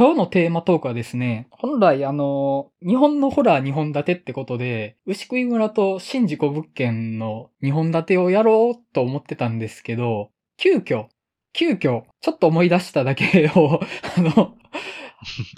[0.00, 11.08] 今日のテーマトークはですね、本来あの、日本のホラー2本立てってことで、牛食い村と新事故物件の2本立てをやろうと思ってたんですけど、急遽、
[11.52, 13.78] 急遽、ちょっと思い出しただけを、
[14.16, 14.54] あの、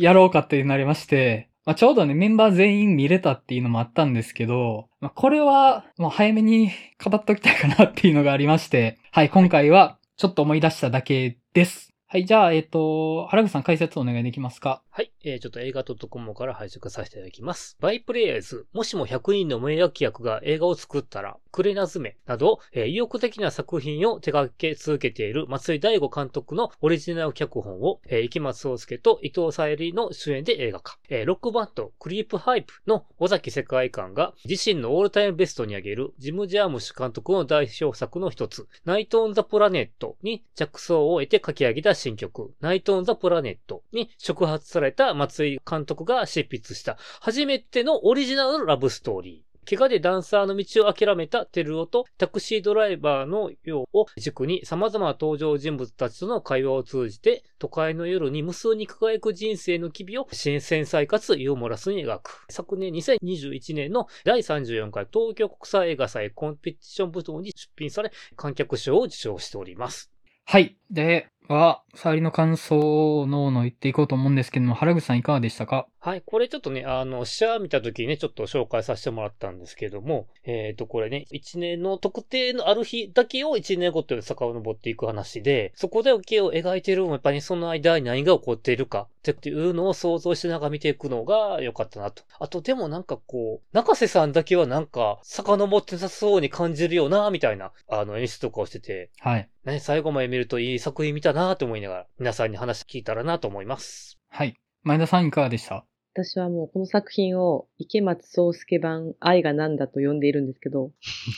[0.00, 6.70] やろうかってなりまして、まあ、ちょうどね、メンバー全員見れたっていうのもあったんですけど、まあ、これは、もう早めに
[7.00, 11.91] 語っときたいかなっていうのがありまして、はい、今回はちょっと思い出しただけです。
[12.12, 14.82] はい、じゃあ、えっ、ー、と、原口さん解説お願いできますか？
[14.90, 17.78] はい、えー、ちょっと映画 .com から拝借させていただきます。
[17.80, 30.98] バイプレイヤーズ、もしも100人の名脇役が映画を作ったら、くれなずめなど、えー、意欲的な作品を手掛け続けている松居大悟監督のオリジナル脚本を、えー、池松壮亮と伊藤沙莉の主演で映画化。
[31.08, 49.52] えー、ロックバンド、クリープハイプの尾崎世界観が自身のオールタイムベストに挙げるジム・ジャームッシュ監督の代表作の一つ、ナイト・オン・ザ・プラネットに着想を得て書き上げた新曲、ナイト・オン・ザ・プラネットに触発された松居監督が執筆した初めてのオリジナルのラブストーリー。
[49.64, 62.44] 怪我でダンサーの道を諦めたテルオとタクシードライバーの葉を軸に様々な登場人物たちとの会話を通じて都会の夜に無数に輝く人生の機微を新鮮細かつユーモラスに描く。
[62.50, 70.10] 昨年2021年の第34回東京国際映画祭コンペティション部等に出品され観客賞を受賞しております。
[70.44, 70.76] はい。
[70.90, 75.86] で、は、触りの感想をのの言っていこうと思うんですけども、原口さんいかがでしたか？
[75.98, 76.22] はい。
[76.24, 92.24] これちょっとね、あの、シャア見た時にね、ちょっと紹介させてもらったんですけども、えっ、ー、と、これね、一年の特定のある日だけを一年ごとに遡っていく話で、そこで受けを描いているのも、やっぱりその間に何が起こっているかっていうのを想像しながら見ていくのが良かったなと。
[92.40, 99.48] あと、でもなんかこう、中瀬さんだけはなんか、遡ってなさそうに感じるよな、みたいな、あの、演出とかをしてて、はい。
[99.64, 104.18] ね、最後まで見るといい作品見たなと思いながら、皆さんに話聞いたらなと思います。
[104.28, 104.54] はい。
[104.82, 105.84] 前田さんいかがでした？
[106.14, 110.90] 私はもうこの作品を池松壮介版愛がなんだと呼んでいるんですけど。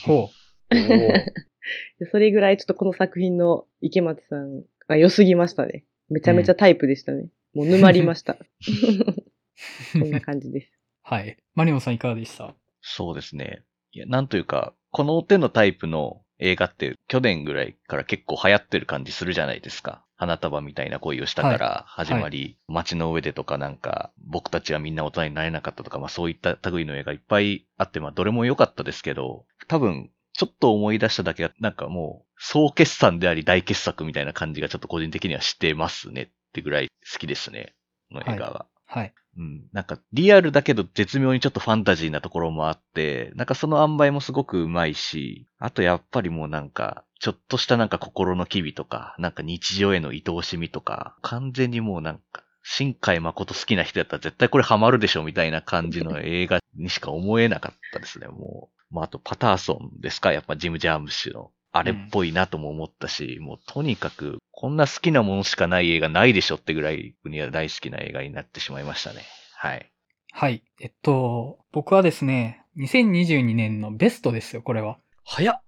[0.05, 0.29] ほ
[0.71, 0.75] う。
[2.11, 5.85] それぐらいちょっとこの作品の池松さんが良すぎましたね。
[6.09, 7.29] めちゃめちゃタイプでしたね。
[7.55, 8.37] うん、もう沼りました。
[9.93, 10.71] そんな感じです。
[11.03, 11.37] はい。
[11.53, 12.53] マリオさんいかがでした？
[12.81, 13.63] そうですね。
[13.91, 20.03] いや、なんというか、この手のタイプの映画って去年ぐらいから結構流行ってる感じするじゃないですか。
[20.17, 37.73] 花束みたいな恋をしたから始まり、はいはい、街の上でとかなんか、僕たちはみんな大人になれなかったとか、まあそういった類の映画いっぱいあって、まあどれも良かったですけど、多分、ちょっと思い出しただけは、なんかもう、総決算であり大傑作みたいな感じがちょっと個人的にはしてますねってぐらい好きですね。
[38.09, 38.65] この映画は。
[38.85, 39.03] はい。
[39.03, 39.67] はい、うん。
[39.73, 58.95] なんか、リアルだけど絶妙にちょっとファンタジーなところもあって、なんかその塩梅もすごくうまいし、あとやっぱりもうなんか、ちょっとしたなんか心の機微とか、なんか日常への愛おしみとか、完全にもうなんか、新海誠好きな人だったら絶対これハマるでしょみたいな感じの 映画にしか思えなかったですね、もう。
[58.95, 60.31] まあ、あとパターソンですか？
[60.31, 61.51] やっぱジム・ジャーム氏の。
[61.77, 69.21] あれっぽいなとも思ったし、うん、もうとにかく、こんな好きなものしかない映画ないでしょってぐらい、には大好きな映画になってしまいましたね。
[69.55, 69.91] はい。
[70.31, 70.63] はい。
[70.79, 74.97] えっと、僕はですね、2022年のベストですよ、これは。
[75.23, 75.61] 早っ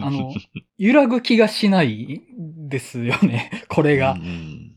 [0.00, 0.32] あの、
[0.78, 4.16] 揺らぐ気がしないですよね、 これが。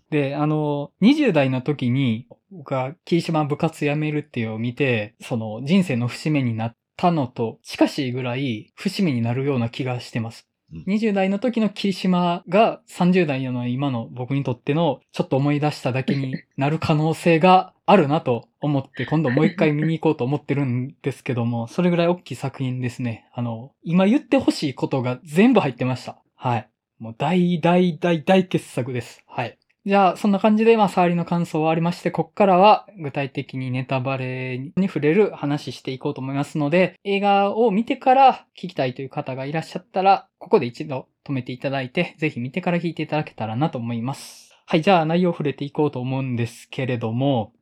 [0.10, 10.48] で、あの、20代の時に、僕は霧島部活辞めるっていうのを見て、その人生の節目になったのと近しいぐらい節目になるような気がしてます。
[10.74, 23.28] 20代の時の霧島が30代の今の僕にとってのちょっと思い出しただけになる可能性があるなと思って 今度もう一回見に行こうと思ってるんですけども、それぐらい大きい作品ですね。
[23.34, 26.18] あの、今言ってほしいことが全部入ってました。
[26.36, 26.70] はい。
[27.00, 29.24] もう大大大大傑作です。
[29.28, 29.58] はい。
[29.86, 44.56] じゃあ、そんな感じで、まあ、触りの感想はありまして、こっからは具体的にネタバレに触れる話していこうと思いますので、映画を見てから聞きたいという方がいらっしゃったら、ここで一度止めていただいて、ぜひ見てから聞いていただけたらなと思います。
[44.66, 47.54] はい、じゃあ内容を触れていこうと思うんですけれども、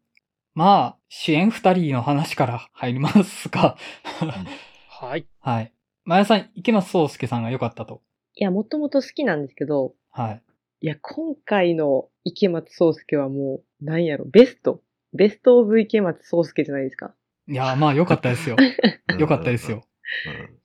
[0.56, 3.76] まあ、主演二人の話から入りますか
[4.88, 5.28] はい。
[5.42, 5.74] はい。
[6.06, 8.02] まやさん、池松壮介さんが良かったと。
[8.36, 10.42] いや、もともと好きなんですけど、はい。
[10.84, 14.82] いや、今回の池松壮介はもう、なんやろ、ベスト。
[15.14, 17.16] ベストオブ池松壮介じゃないですか。
[17.48, 18.58] いや、まあ良かったですよ。
[19.18, 19.86] 良かったですよ。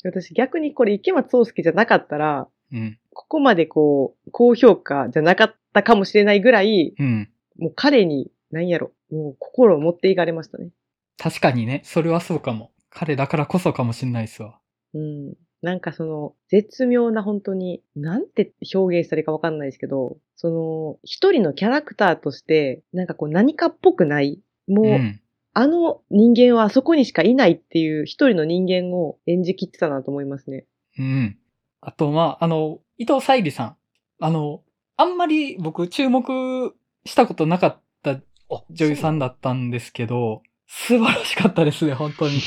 [0.03, 10.71] 私逆にこれ池松壮介じゃなかったら、うん、ここまでこう、高評価じゃなかったかもしれないぐらい、うん、もう彼に、なんやろ、もう心を持っていかれましたね。
[11.17, 12.73] 確かにね、それはそうかも。
[12.91, 14.59] 彼だからこそかもしれないですわ。
[14.95, 15.35] うん。
[15.61, 24.41] なんかその、絶妙な本当に、なんて表現したらいいかわかんないですけど、その、一人のキャラクターとして、なんかこう何かっぽくない。
[24.69, 25.21] もう、うん。
[25.55, 30.67] あの人間はあそこにしかいないっていう一人の人間を演じきってたなと思いますね。
[30.99, 31.39] うん。
[31.81, 33.77] あと、まあ、あの、伊藤沙莉さん。
[34.21, 34.63] あの、
[34.97, 36.75] あんまり僕注目
[37.05, 38.21] したことなかった
[38.51, 42.41] あ女優さんだったんですけど、素晴らしかったですね、本当に。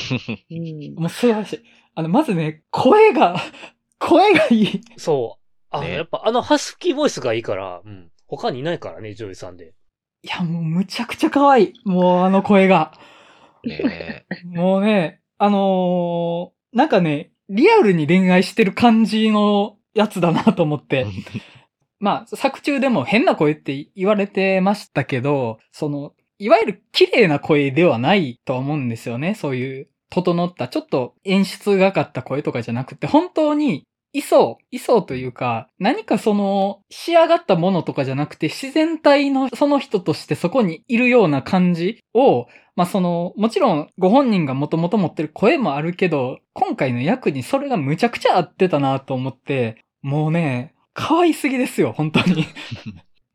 [0.50, 0.54] う
[0.92, 0.94] ん。
[0.94, 1.60] もう素晴らしい。
[1.94, 3.36] あの、まずね、声が、
[3.98, 4.80] 声がいい。
[4.96, 5.42] そう。
[5.70, 8.10] あの、ねやっぱあのハスキーボイスがいいから、うん。
[8.26, 9.74] 他にいないからね、女優さんで。
[10.22, 11.72] いや、もうむちゃくちゃ可愛い。
[11.84, 12.92] もうあの声が。
[13.64, 21.06] ね もうね、あのーなんかね、リアルに恋愛してる感じのやつだなと思って。
[22.00, 29.34] まあ、作中でも変な声って言われてましたけど、その、いわゆる綺麗な声ではないとは思うんですよね。
[29.34, 52.44] そういう、整った、ちょっと演出がかった声とかじゃなくて、本当に、いそう、いそうというか、何かその、仕上がったものとかじゃなくて、自然体のその人としてそこにいるような感じを、まあその、もちろんご本人がもともと持ってる声もあるけど、今回の役にそれがむちゃくちゃ合ってたなと思って、もうね、可愛すぎですよ、本当に。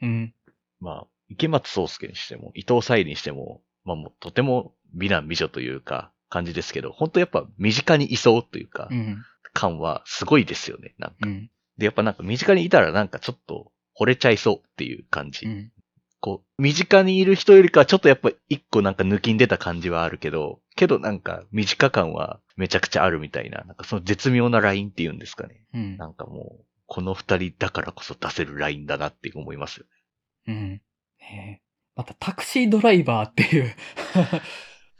[0.04, 0.34] うん。
[0.80, 9.24] まあ、池松壮介にしても、伊藤沙莉にしても、まあもうとても美男美女というか、感じですけど、本当やっぱ身近にいそうというかう、ん。
[9.54, 10.94] 感はすごいですよね。
[10.98, 11.16] なんか。
[11.24, 11.50] うん。
[11.78, 15.46] で、やっぱなんか身近にいたらなんかちょっと惚れちゃいそうっていう感じ。
[15.46, 15.72] うん。
[16.20, 25.66] こう、身近にいる人よりかはちょっとやっぱ一個なんか抜きん出た感じはあるけど、けどなんか身近感はめちゃくちゃあるみたいな、なんかその絶妙なラインっていうんですかね。
[25.74, 25.98] うん。
[25.98, 30.54] なんかもう、この二人だからこそ出せるラインだなって思いますよね。
[30.54, 30.82] うん。
[31.20, 33.76] ねえまたタクシードライバーっていう。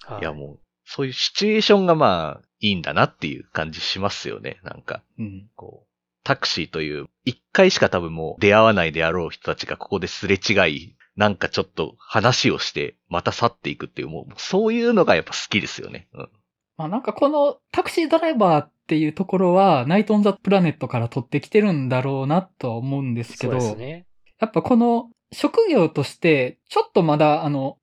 [0.06, 4.60] はいやもう、そういうシチュエーションがまあ、いいんだなっていう感じしますよね。
[4.64, 5.50] なんか、うん。
[5.56, 5.88] こう、
[6.24, 16.08] タクシーという、一回しか多分もう出会わないであろう人たちがここですれ違い、なんかちょっと話をして、また去っていくっていう、もう、そういうのがやっぱ好きですよね。
[16.14, 16.30] うん。
[16.78, 24.06] まあなんかこのタクシードライバーっていうところは、ナイト・オン・ザ・プラネットから取ってきてるんだろうなとは思うんですけそうど、ですね。
[24.40, 27.78] やっぱこの職業として、ちょっとまだ、あの、お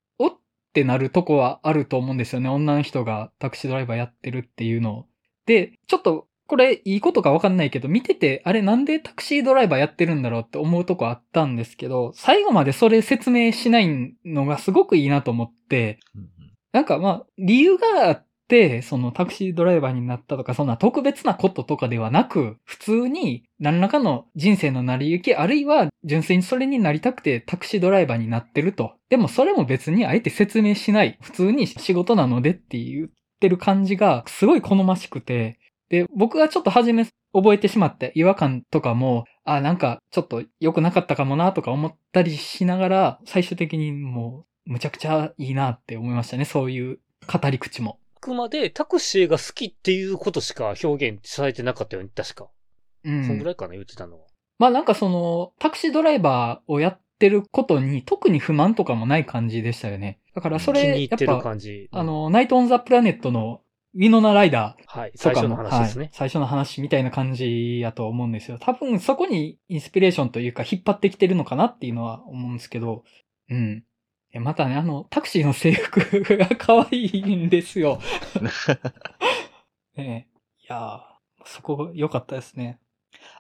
[0.75, 2.49] ってなるとこはあると思うんですよね。
[2.49, 5.07] 女の人がタクシードライバーやってるっていうのを。
[5.47, 16.29] で、ちょっと、これいいことかわかんないけど、見てて、あれなんでタクシードライバーやってるんだろうって思うとこあったんですけど、最後までそれ説明しないのがすごくいいなと思って、うん
[16.73, 18.34] なんかまあ、理由があって、
[18.83, 28.95] そのタクシードライバーになったとか、そんな特別なこととかではなく、普通に何らかの人生の成り行き、あるいは純粋にそれになりたくてタクシードライバーになってると。
[29.09, 31.19] でもそれも別にあえて説明しない。
[31.21, 33.09] 普通に仕事なのでって言っ
[33.41, 35.59] てる感じがすごい好ましくて。
[35.89, 46.45] で、僕がちょっと初め覚えてしまった違和感とかも、あ、なんかちょっと良くなかったかもなとか思ったりしながら、最終的にもうむちゃくちゃいいなって思いましたね。
[46.45, 47.99] そういう語り口も。
[48.25, 52.49] あくまでタクシーが好きっていうことしか表現されてなかったように、確か。
[53.05, 53.27] うん。
[53.27, 54.27] そんぐらいかな、言ってたのは。
[54.59, 60.21] まあなんかその、タクシードライバーをやってることに特に不満とかもない感じでしたよね。
[60.35, 61.89] だからそ気にれ、入ってる感じ。
[61.93, 63.61] あの、ナイト・オン・ザ・プラネットの
[63.95, 66.11] ウィノナ・ライダはい、最初の話ですねはい。
[66.15, 68.59] 最初の話みたいな感じやと思うんですよ。
[68.59, 73.05] 多分そこにインスピレーションというか引っ張ってきてるのかなっていうのは思うんですけど、
[73.51, 73.85] うん。
[74.35, 78.01] えまたね、あの、タクシーの制服 が可愛いんですよ。
[79.97, 82.79] ねえいやーそこ良かったですね。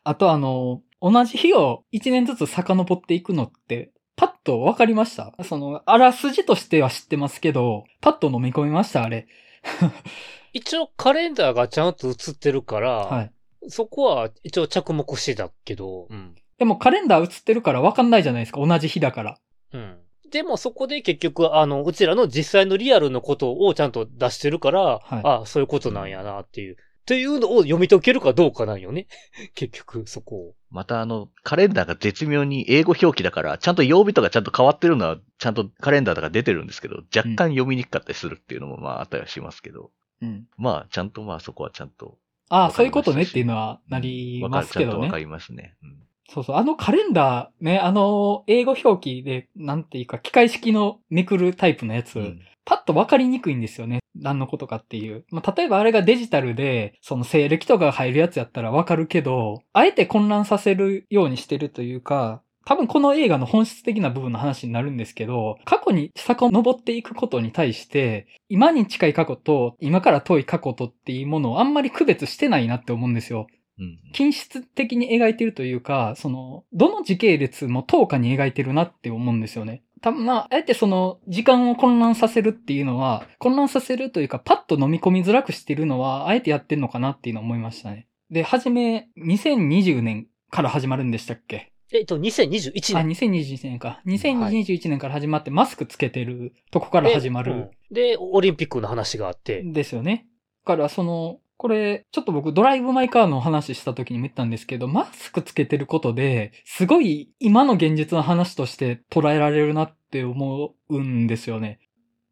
[0.04, 5.32] あとあの、同じ日を一年ずつ遡っていくのって、パッとわかりました？
[5.42, 9.26] その、あらすじとしては知ってますけど、パッと飲み込みましたあれ。
[10.52, 13.32] 一応カレンダーがちゃんと映ってるから、はい。
[13.68, 16.34] そこは一応着目してたけど、うん。
[16.58, 18.64] でもカレンダー映ってるからわかんないじゃないですか。
[18.64, 19.38] 同じ日だから。
[19.72, 19.98] うん。
[20.34, 26.74] でもそこで結局、あの、うちらの実際のリアルのことをちゃんと出してるから、はいああ、そういうことなんやなっていう。
[26.74, 26.76] っ
[27.06, 29.06] ていうのを読み解けるかどうかなんよね。
[29.54, 30.54] 結局、そこを。
[30.72, 40.48] またあの、カレンダーが絶妙に英語表記だから、ちゃんと曜日とかちゃんと変わってるのは、ちゃんとカレンダーとか出てるんですけど、若干読みにくかったりするっていうのもまああったりはしますけど、うん。
[40.56, 45.18] まあちゃんとまあそこはちゃんと、ああ、そういうことねっていうのはなりますけどねちゃんとわか。
[45.18, 45.76] りますね。
[45.80, 46.56] うんそうそう。
[46.56, 54.00] あのカレンダーね、あの、英語表記で、なんていうか、機械式のめくるタイプのやつ、うんパッとわかりにくいんですよね。
[54.14, 55.24] 何のことかっていう。
[55.30, 73.46] まあ、例えばあれがデジタルで、その西暦とかが入るやつやったらわかるけど、あえて混乱させるようにしてるというか、多分この映画の本質的な部分の話になるんですけど、過去に遡っていくことに対して、今に近い過去と今から遠い過去とっていうものをあんまり区別してないなって思うんですよ。
[73.78, 79.82] うん、均質的に描いてるというか、その、どの時系列も等価に描いてるなって思うんですよね。
[80.00, 88.06] 多分まあ、あえてその、時間を混乱させるっていうのは、混乱させるというか、パッと飲み込みづらくしてるのは、あえてやってんのかなっていうのを思いましたね。
[88.30, 91.72] で、はじめ、2020年から始まるんでしたっけ？
[91.92, 92.96] えっと、2021年。
[92.96, 94.02] あ、2021年か。
[94.06, 99.62] 2021年から始まって、マスクつけてるとこから始まる、うん、で、オリンピックの話があって。
[99.62, 100.26] ですよね。
[100.66, 111.78] だから、その、これ、ちょっと僕ドライブマイカーの話した時にも言ったんですけど、マスクつけてることで、すごい今の現実の話として捉えられるなって思うんですよね。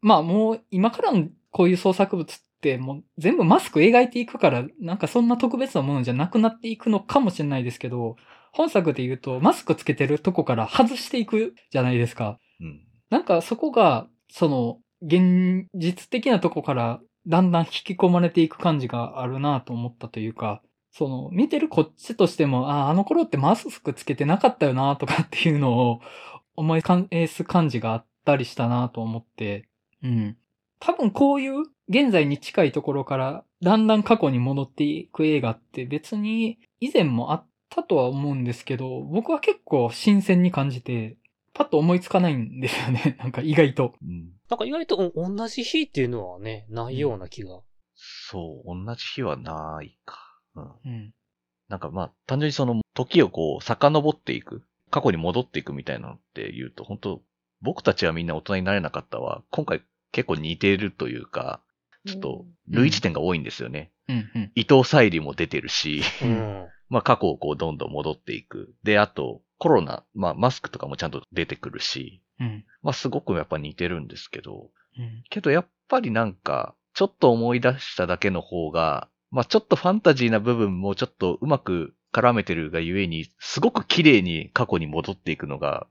[0.01, 8.17] まあもう今からのこういう創作物ってもう全部マスク描いていくから、なんかそんな特別なものじゃなくなっていくのかもしれないですけど、
[8.51, 12.37] 本作で言うとマスクつけてるとこから外していくじゃないですか。
[12.59, 20.61] うん、なんかそこが、その、現実的なとこからだんだん引き込まれていく感じがあるなと思ったというか、
[20.91, 26.01] その、見てるこっちとしても、ああ、あの頃ってマスクつけてなかったよなとかっていうのを
[26.55, 29.67] 思い返す感じがあったりしたなと思って、
[30.03, 30.37] うん。
[30.79, 41.17] 多分こういう現在に近いところからだんだん過去に戻っていく映画って別に以前もあったとは思うんですけど、僕は結構新鮮に感じて、
[41.53, 43.17] パッと思いつかないんですよね。
[43.21, 43.95] なんか意外と。
[44.01, 44.31] うん。
[44.49, 47.55] なんか意外と同じ日っていうのはね、ないような気が。
[47.55, 47.61] うん、
[47.95, 50.19] そう、同じ日はないか。
[50.55, 50.63] うん。
[50.85, 51.13] うん、
[51.69, 54.63] なんかまあ、単純にその時をこう、遡っていく。
[54.89, 57.21] 過去に戻っていくみたいなのって言うと、本当
[57.63, 59.81] 僕たちはみんな大人になれなかったは、今回
[60.11, 61.61] 結構似ているというか、
[62.05, 63.91] ちょっと類似点が多いんですよね。
[64.07, 68.75] うんうん、伊藤沙莉も出てるし、うん、 まあ過去をこうどんどん戻っていく。
[68.83, 85.87] で、あと、コロナ、まあマスクとかもちゃんと出てくるし、うん、まあすごくやっぱ似てるんですけど、うん、けどやっぱりなんか、ちょっと思い出しただけの方が、まあちょっとファンタジーな部分もちょっとうまく絡めてるがゆえに、すごく綺麗に過去に戻っていくのが、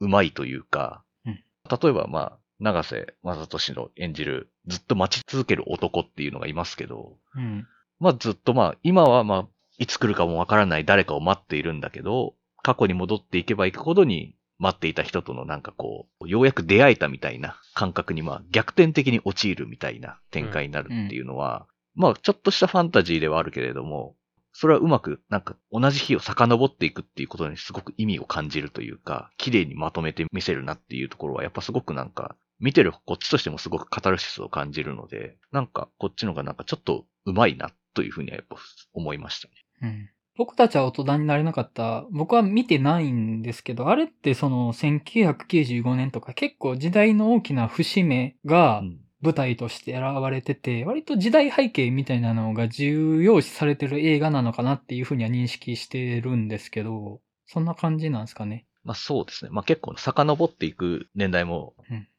[0.00, 1.34] うまいというか、うん、
[1.70, 7.68] 例えばまあ、長瀬正俊の演じる、ずっと待ち続ける男っていうのがいますけど、うん、
[8.00, 12.32] まあずっとまあ、今はまあ、いつ来るかもわからない誰かを待っているんだけど、
[12.62, 24.16] 過去に戻っていけばいくほどに待っていた人とのなんかこう、ようやく出会えたみたいな感覚にまあ逆転的に陥るみたいな展開になるっていうのは、うんうん、まあちょっとしたファンタジーではあるけれども、
[24.58, 38.56] それはうまくなんか同じ日を遡っていくっていうことにすごく意味を感じるというか、綺麗にまとめて見せるなっていうところはやっぱすごくなんか、見てるこっちとしてもすごくカタルシスを感じるので、なんかこっちのがなんかちょっとうまいなというふうにはやっぱ
[38.94, 39.54] 思いましたね。
[39.82, 42.06] うん僕たちは大人になれなかった。
[42.10, 48.82] 僕は見てないんですけど、あれってその1995年とか結構時代の大きな節目が
[49.22, 58.66] 舞台として選ばれてて、割と時代背景みたいなのが重要視されてる映画なのかなっていうふうには認識してるんですけど、そんな感じなんですかね。
[58.84, 59.50] まあそうですね。
[59.50, 61.74] まあ結構遡っていく年代も、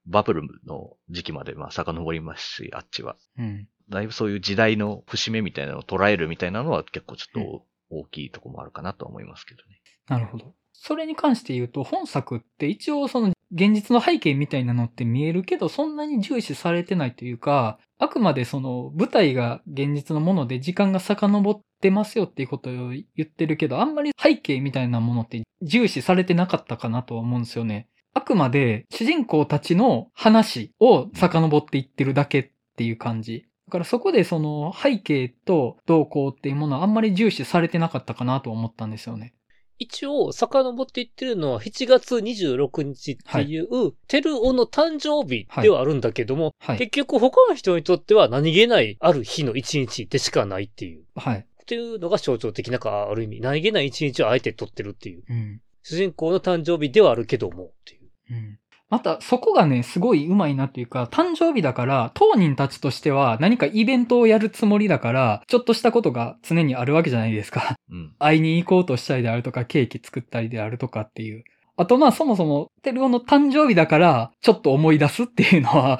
[0.08, 3.16] バブルの時期までまあ遡りますし、あっちは。
[3.38, 3.68] うん。
[3.90, 9.82] だいぶそういう時代の節目みたいなのを捉えるみたいなのは結構ちょっと大きいとこもあるかなと思いますけどね。
[10.08, 10.54] なるほど。
[10.74, 27.88] それに関して言うと、本作って一応その現実の背景みたいなのって見えるけど、そんなに重視されてないというか、あくまでその舞台が現実のもので時間が遡ってますよっていうことを言ってるけど、あんまり背景みたいなものって重視されてなかったかなと思うんですよね。
[28.14, 33.47] あくまで主人公たちの話を遡っていってるだけっていう感じ。
[33.68, 39.34] だからそこでその背景と動向っていうものはあんまり重視されてなかったかなと思ったんですよね。
[39.80, 51.04] 一応、遡っていってるのは7月26日っていう、はい、テルオの誕生日ではあるんだけども、はい、結局他の人にとっては何気ないある日の一日でしかないっていう。
[51.16, 51.40] はい。
[51.40, 55.24] っていうのが象徴的なか、ある意味、何気ない一日をあえて撮ってるっていう。
[55.30, 58.10] うん、主人公の誕生日ではあるけども、っていう。
[58.32, 58.60] うん
[58.90, 67.76] また、そこがね、すごい上手いなっていうか、誕生日だから、当人たちとしては何かイベントをやるつもりだから、ちょっとしたことが常にあるわけじゃないですか。
[67.92, 68.14] うん。
[68.18, 71.44] 会いに行こうとしたりであるとか、ケーキ作ったりであるとかっていう。
[71.76, 76.00] あとまあそもそも、テルオの誕生日だから、ちょっと思い出すっていうのは、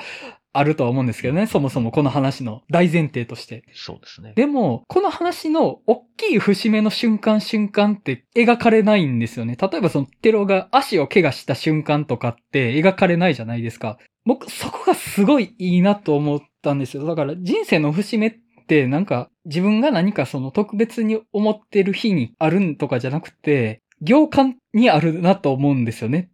[0.58, 3.64] あるとは思うんですけどね、そもそもこの話の大前提として。
[3.74, 4.34] そうですね。
[4.36, 9.56] でも、この話の大きい節目の瞬間瞬間って描かれないんですよね。
[9.60, 13.98] 例えばそのテロが足を怪我した瞬間とかって描かれないじゃないですか。
[14.26, 17.06] 僕、そこがすごいいいなと思ったんですよ。
[17.06, 18.36] だから人生の節目っ
[18.68, 26.30] てなんか自分が何かその特別に思ってる日にあるんとかじゃなくて、行間にあるなと思うんですよね。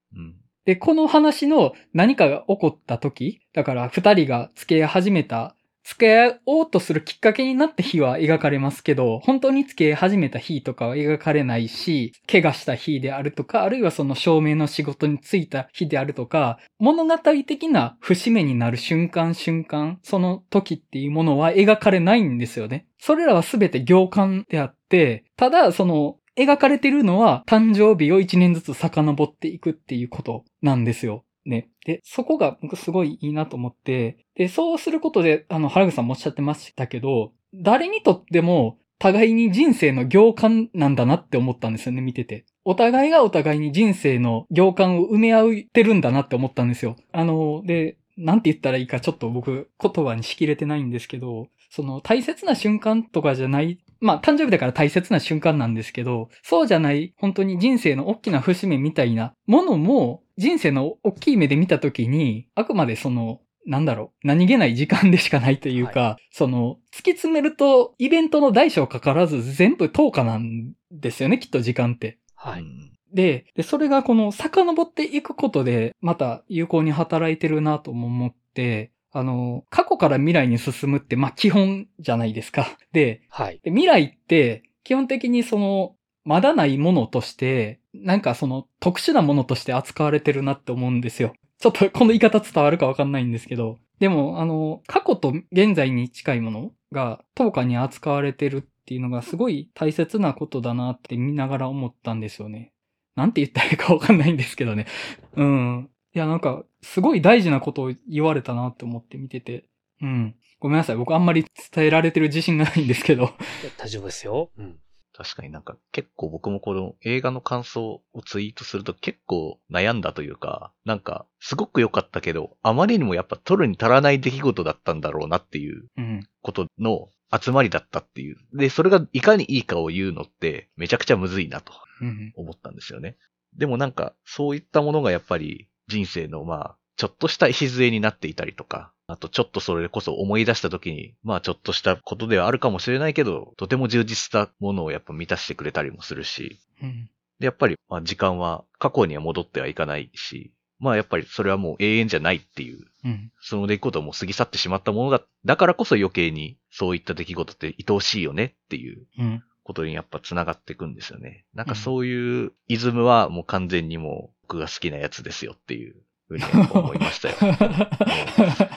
[0.65, 22.87] で、この話の何かが起こった時、だから二人が付き合い始めた、付き合おうとするきっかけになった日は描かれますけど、本当に付き合い始めた日とかは描かれないし、怪我した日であるとか、あるいはその照明の仕事に就いた日であるとか、物語的な節目になる瞬間瞬間、その時っていうものは描かれないんですよね。
[22.97, 31.23] それらは全て行間であって、ただその描かれてるのは誕生日を一年ずつ遡っていくっていうことなんですよ。
[31.45, 31.69] ね。
[31.85, 42.45] で、そこが僕すごいいいなと思って、で、そうすることで、あの、原口さんもおっしゃってましたけど、誰にとっても互いに人生の行間なんだなって思ったんですよね、見てて。
[42.63, 46.95] お互いがお互いに人生の行間を埋め合ってるんだなって思ったんですよ。
[47.11, 72.19] あの、で、なんて言ったらいいかちょっと僕言葉にしきれてないんですけど、その大切な瞬間とかじゃない、まあ誕生日だから大切な瞬間なんですけど、そうじゃない本当に人生の大きな節目みたいなものも人生の大きい目で見たときに、あくまでその、なんだろう、何気ない時間でしかないというか、その、突き詰めるとイベントの大小かからず全部10日なんですよね、きっと時間って。
[72.35, 72.61] はい。
[72.61, 82.77] うんで、で、それがこの遡っていくことで、また有効に働いてるなとも思って、あの、過去から未来に進むって、まあ基本じゃないですか。
[82.91, 83.61] で、はい。
[83.63, 91.33] で未来って、基本的にその、まだないものとして、なんかその特殊なものとして扱われてるなって思うんですよ。
[91.59, 93.77] ちょっとこの言い方伝わるかわかんないんですけど。
[93.99, 102.73] でも、あの、過去と現在に近いものが10日に扱われてるっていうのがすごい大切なことだなって見ながら思ったんですよね。
[103.15, 104.87] なんて言ったらいいかわかんないんですけどね。
[105.35, 105.89] うん。
[106.15, 109.65] いや、なんか、すごい大事なことを言われたなって思って見てて。
[110.01, 110.35] うん。
[110.59, 110.95] ごめんなさい。
[110.95, 113.31] 僕あんまり伝えられてる自信がないんですけど。
[113.77, 114.51] 大丈夫ですよ。
[114.57, 114.79] うん。
[115.15, 126.27] 確かになんか結構僕もこの映画の感想をツイートすると結構悩んだというか、なんかすごく良かったけど、あまりにもやっぱ取るに足らない出来事だったんだろうなっていううん。
[126.41, 128.37] ことの集まりだったっていう。
[128.53, 132.33] で、それがいかにいいかを言うのってめちゃくちゃむずいなとうん。
[132.35, 133.17] 思ったんですよね。
[133.55, 147.09] でもなんかそういったものがやっぱり人生のまあ、ちょっとした礎になっていたりとか、あとちょっとそれこそ思い出した時に、まあちょっとしたことではあるかもしれないけど、とても充実したものをやっぱ満たしてくれたりもするし、うん。
[147.39, 153.31] で、やっぱりまあ時間は過去には戻ってはいかないし、まあやっぱりそれはもう永遠じゃないっていう、うん。
[153.41, 155.21] その出来事はもう過ぎ去ってしまったものだ。
[155.45, 159.43] だからこそ余計にそういった出来事って愛おしいよねっていううん。
[159.63, 161.45] ことにやっぱ繋がっていくんですよね。
[161.53, 165.95] なんかそういうイズムはもう完全にもう僕が好きなやつですよっていう
[166.27, 167.35] ふうに思いましたよ。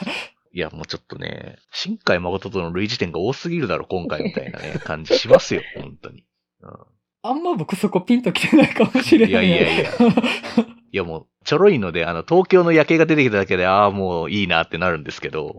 [0.52, 6.24] いや、もうちょっとね、新海誠との類似点が多すぎるだろ、今回みたいなね、感じしますよ、本当に。
[6.62, 6.70] うん
[7.28, 9.46] あんま僕そこピンときてないかもしれない。
[9.48, 15.56] いやいやいやいやもう、ちょろいので、あの、東京の夜景が出てきただけで、ああ、もういいなってなるんですけど、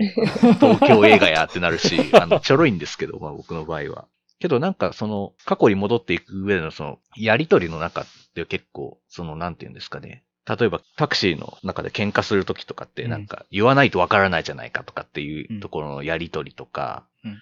[0.60, 4.08] 東京映画やってなるし、あの、ちょろいんですけど、まあ僕の場合は。
[4.40, 10.24] けどなんかその、過去に戻っていく上でのその、やりとりの中って結構、その、なんて言うんですかね。
[10.48, 17.38] 例えばタクシーの中で喧嘩するときとかってなんか言わないとわからないじゃないかとかっていうところのやりとりとか、うん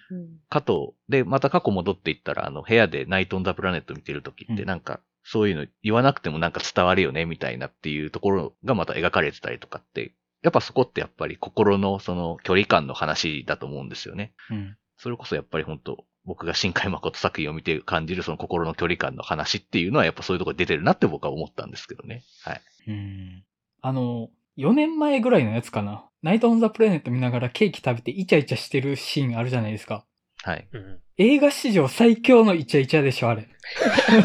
[0.48, 14.32] かと、で、また過去戻っていったら、あの、部屋でナイト・オン・ザ・プラネット見てるときって、うんなんか、そういうの言わなくてもなんか伝わるよね、みたいなっていうところがまた描かれてたりとかって、やっぱそこってやっぱり心のその距離感の話だと思うんですよね。
[14.50, 14.76] うん。
[14.96, 22.24] それこそやっぱり本当僕が新海誠作品を見て感じるその心の距離感の話っていうのはやっぱそういうところに出てるなって僕は思ったんですけどね。
[22.42, 22.60] はい。
[22.88, 23.44] うん。
[23.80, 26.04] あの、4年前ぐらいのやつかな。
[26.22, 30.04] ナイト・オン・ザ・プラネット見ながらケーキ食べてイチャイチャしてるシーンあるじゃないですか。
[30.42, 30.66] はい。
[30.72, 30.98] うん。
[31.18, 33.48] 映画史上最強のイチャイチャでしょ、あれ。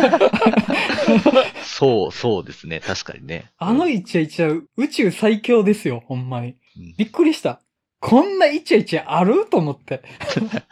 [1.63, 2.79] そう、そうですね。
[2.79, 3.51] 確かにね。
[3.57, 6.47] あのうんイチャイチャ、宇宙最強ですよ、ほんまに。
[6.47, 7.61] うんびっくりした。
[7.99, 9.45] こんなイチャイチャある？
[9.45, 10.01] と思って。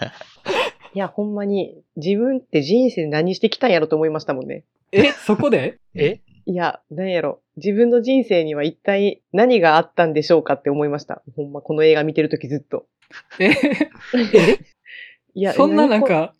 [0.93, 4.65] いや、ほんまに、自分って人生で何してきたんやろと思いましたもんね。
[4.91, 5.77] え、そこで？
[5.93, 6.19] え？
[6.45, 7.41] いや、なんやろ。
[7.57, 11.21] 自分の人生には一体何があったんでしょうかって思いました。
[11.35, 12.87] ほんま、この映画見てるときずっと。
[13.39, 13.51] え、
[15.35, 16.33] いや、そんななんか？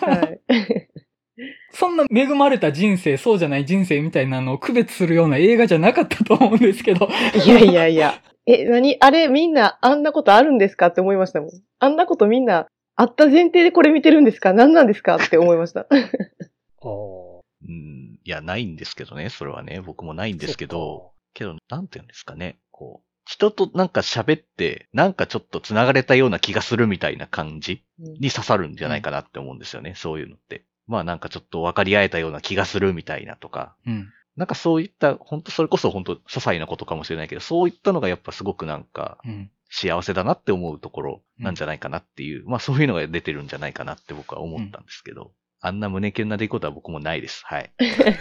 [0.00, 0.40] はい。
[1.70, 7.08] そんな恵まれた人生、そうじゃない人生みたいなのを区別するような映画じゃなかったと思うんですけど。
[7.46, 8.20] いやいやいや。
[8.44, 8.96] え、何？
[8.98, 11.50] あれ、みんな、あんなことあるんですかって思いましたもん。
[11.78, 12.66] あんなことみんな、
[13.00, 14.52] あった前提でこれ見てるんですか？
[14.52, 15.16] 何なんですか？
[15.16, 15.86] って思いました。
[16.82, 18.18] おうん。
[18.24, 19.30] いや、ないんですけどね。
[19.30, 19.80] それはね。
[19.80, 21.12] 僕もないんですけど。
[21.32, 22.58] けど、なんて言うんですかね。
[22.72, 29.94] こう、人となんか喋って、なんかちょっと繋がれたような気がするみたいな感じうんに刺さるんじゃないかなって思うんですよね。
[29.96, 30.64] そういうのって。
[30.86, 34.08] まあなんかちょっと分かり合えたような気がするみたいなとか、うん。
[34.36, 39.50] なんかそういった、本当それこそ本当些細なことかもしれないけど、そういったのがやっぱすごくなんかうん。
[39.70, 47.42] 幸せだなって思うところなんじゃないかなっていう、まあそういうのが出てるんじゃないかなって僕は思ったんですけど、あんな胸キュンな出来事は僕もないです。
[47.44, 47.72] はい。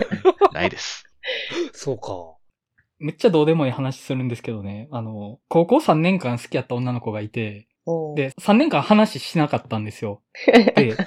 [0.53, 1.05] ないです。
[1.73, 2.37] そうか。
[2.99, 4.87] めっちゃどうでもいい話するんですけどね。
[4.91, 7.67] あの、高校3年間好きやった女の子がいて、
[8.15, 10.21] で、3年間話しなかったんですよ。
[10.75, 10.97] で、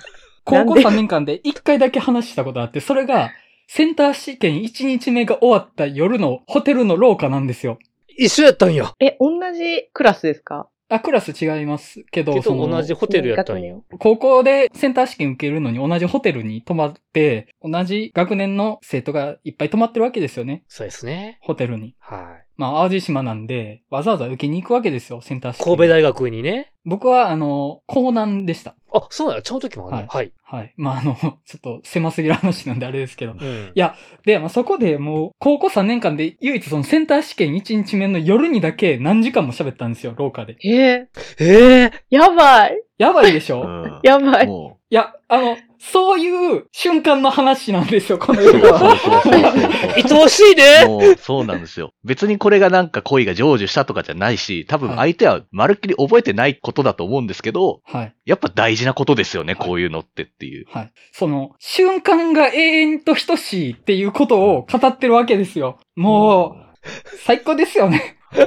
[0.44, 3.32] 高校3年間で1回だけ話したことあって、それが、
[3.66, 7.78] センター試験1日目が終わった夜のホテルの廊下なんですよ。
[8.16, 8.94] 一緒やったんや。
[9.00, 10.68] え、同じクラスですか？
[10.92, 13.76] あ、クラス違いますけど、けど同じホテルやったんや。
[14.00, 20.64] 高校でセンター試験受けるのに同じホテルに泊まって、同じ学年の生徒がいっぱい泊まってるわけですよね。
[20.66, 21.38] そうですね。
[21.42, 21.94] ホテルに。
[22.00, 22.46] はい。
[22.60, 25.64] まあ、淡路島なんで、わざわざ受けに行くわけですよ、センター試験。
[25.64, 26.74] 神戸大学にね。
[26.84, 28.76] 僕は、あの、江南でした。
[28.92, 30.32] あ、そうなのちゃう時もあるのはい。
[30.42, 30.74] はい。
[30.76, 31.14] まあ、あの、
[31.46, 33.32] ちょっと狭すぎる話なんであれですけど。
[33.32, 33.72] うん。
[33.74, 33.94] や
[34.26, 40.58] で、まあ、そこでもう、高校3年間で唯一そのセンター試験1日目の夜にだけ何時間も喋ったんですよ、廊下で。
[40.62, 41.06] えー、
[41.38, 42.82] ええやばい。
[42.98, 44.00] やばいでしょ、うん。
[44.02, 44.46] やばい。
[44.46, 48.78] もいや、あの、そういう瞬間の話なんですよ、このう、そう映画は。
[48.78, 51.94] そうそうそう愛おしいねもう、そうなんですよ。
[52.04, 58.14] 別にこれがなんか恋が成就したとかじゃないし、多分相手はまるっきり覚えてないことだと思うんですけど、はい。
[58.26, 60.66] やっぱ大事なことですよね、こういうのってっていう。
[60.68, 60.92] はい。
[61.12, 65.78] その、瞬間が永遠と等しいっていうことを語ってるわけですよ。
[65.96, 66.88] もう、
[67.24, 68.18] 最高ですよね。
[68.36, 68.38] い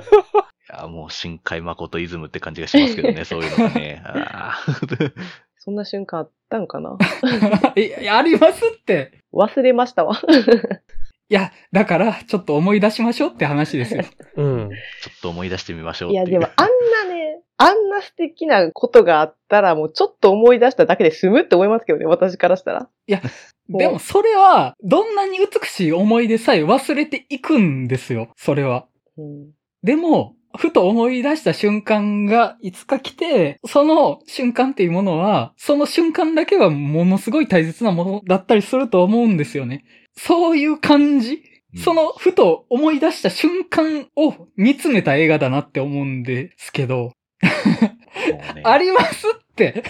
[0.69, 4.03] や、もう深海誠イズムって感じがしますけどね、そういうのがね。
[5.63, 6.97] そんな瞬間あったんかな？
[7.77, 9.13] え、 いやありますって。
[9.31, 10.19] 忘れましたわ。
[11.29, 14.03] いや、だから、ちょっと思い出しましょうって話ですよ。
[14.35, 14.69] うん。
[14.69, 16.25] ちょっと思い出してみましょうっいいう。
[16.25, 16.67] でもあん
[17.07, 22.89] なね、あんな素敵なことがあったら、もうちょっと思い出しただけで済むって思いますけどね、私からしたら。
[23.69, 28.85] もうでも、それは、どんなに美しい思い出さえ忘れていくんですよ、それは。
[29.17, 39.83] うん、でも、ふと思い出した瞬間がいつか来て、その瞬間っていうものは、その瞬間だけはものすごい大切なものだったりすると思うんですよね。
[40.15, 49.83] そういう感じ、うんそのふと思い出した瞬間を見つめた映画だなって思うんですけど、ね ありますって。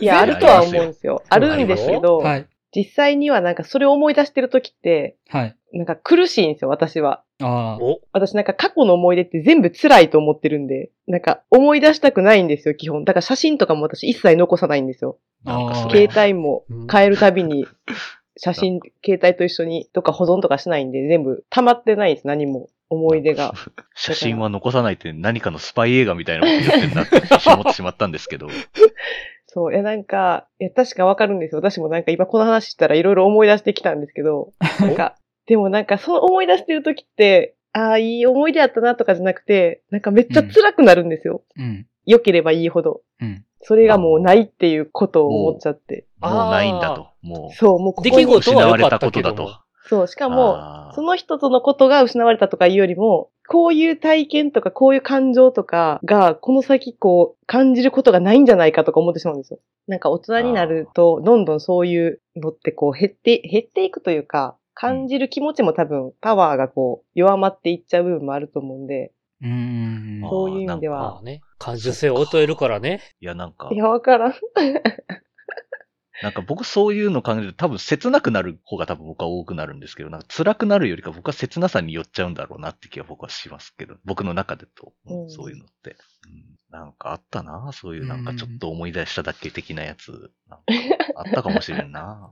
[0.00, 1.22] いや、あるとは思うんですよ。
[1.28, 2.46] あるんですけど、はい。
[2.74, 5.56] 実際にはなんかそれを思い出してる時って、はい。
[5.72, 7.22] なんか苦しいんですよ、私は。
[7.40, 7.78] ああ。
[7.78, 13.04] お、私なんか過去の思い出って全部辛いと思ってるんで、なんか思い出したくないんですよ、基本。
[13.04, 15.18] だから写真とかも私一切残さないんですよ。
[15.44, 17.66] なんかそれ携帯も変えるたびに、
[18.36, 22.68] 写真、携帯と一緒にとか保存とかしないんで、全部溜まってないんです、何も。
[22.90, 23.52] 思い出が。
[23.94, 28.48] 写真は残さないって何かのスパイ映画みたいなこと言ってんなって ってしまったんですけど。
[29.58, 31.58] そう、いやなんか、いや確かわかるんですよ。
[31.58, 35.16] 私もなんか今この話したらいろいろ思い出してきたんですけど、 なんか、
[35.46, 41.42] でもなんかその思い出してる時って、ああ、いい思い出やったなとかじゃなくて、なんかめっちゃ辛くなるんですよ。
[41.56, 41.86] うん。
[42.06, 43.02] 良ければいいほど。
[43.20, 43.44] うん。
[43.60, 46.06] それがもうないっていうことを思っちゃって。
[46.20, 47.08] もうないんだと。
[47.22, 49.50] もそう、もうここ出に来事は良失われたことだとも。。
[49.88, 50.30] そう、しかう。
[50.30, 59.58] も、その人とのことが失われたとかいうよりも、こういう体験とか、こういう感情とかが、この先こう、感じることがないんじゃないかとか思ってしまうんですよ。
[59.86, 70.20] なんか大人になると、どんどんそういうのってこう、減って、減っていくというか、感じる気持ちも多分、パワーがこう、弱まっていっちゃう部分もあると思うんで、うーん。
[70.28, 71.40] そういう意味でまはあ、ね。
[71.58, 73.00] 感受性を劣えるからね。
[73.20, 74.34] いや、なんかい、や、わからん。
[76.22, 86.58] なんか僕そういうの考えると多分切なくなる方が多分僕は多くなるんですけど、なんか辛くなるよりか僕は切なさに寄っちゃうんだろうなって気は僕はしますけど、僕の中でと、うんそういうのって、うん。
[86.70, 90.30] なんかあったなそういうなんかちょっと思い出しただけ的なやつ。
[90.48, 90.64] なんか
[91.16, 92.30] あったかもしれんな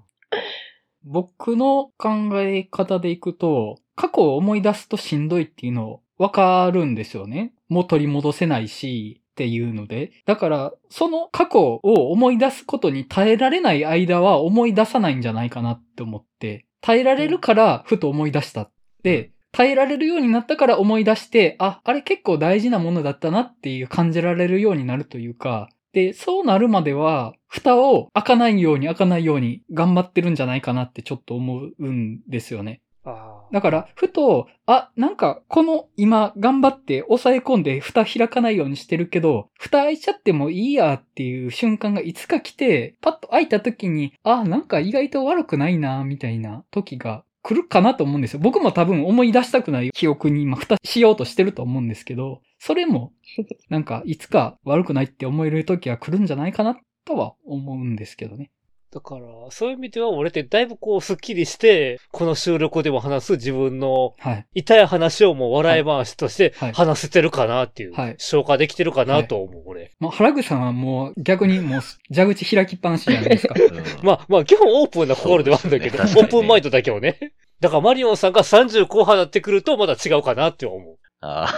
[1.05, 7.53] 僕の考え方でいくと、過去を思い出すとしんどいっていうのわかるんですよね。
[7.69, 10.13] もう取り戻せないし、っていうので。
[10.25, 18.71] だから、その過去を思い出すことに耐えられない間は思い出さないんじゃないかなって思って、耐えられるからふと思い出した。
[19.03, 32.81] で、耐えられるようになったから思い出して、あ、あれ結構大事なものだったなっていう感じられるようになるというか、で、そうなるまでは、蓋を開かないように開かないように頑張ってるんじゃないかなってちょっと思うんですよね。
[33.07, 48.41] あだから、ふと、あ、なんか、この今頑張って抑え込んで蓋開かないようにしてるけど、蓋開いちゃってもいいやっていう瞬間がいつか来て、パッと開いた時に、あ、なんか意外と悪くないな、みたいな時が来るかなと思うんですよ。
[48.41, 53.13] 僕も多分思い出したくない記憶に今蓋しようとしてると思うんですけど、それも、
[53.71, 58.51] なんかいつか悪くないって思える時が来るんじゃないかなとは思うんですけどね。
[58.97, 64.47] だから、そういう意味では俺ってだいぶこうスッキリして、この収録でも話す自分のはい。
[64.55, 69.93] 痛い話をもう笑い話としてはい話せてるかなっていう、はい消化できてるかなと思う、俺。
[70.01, 71.81] もう原口さんはもう逆にもう
[72.11, 73.55] 蛇口開きっぱなしじゃないですか？
[73.55, 73.69] う
[74.03, 77.19] んまあまあ、基本オープンな心ではあるんだけど、 ねオープンマインドだけをね。
[77.61, 80.97] だからマリオンさんが30後半になってくるとまだ違うかなって思う。
[81.21, 81.55] ああ。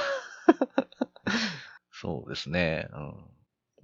[1.93, 2.89] そうですね。
[2.93, 3.15] うん。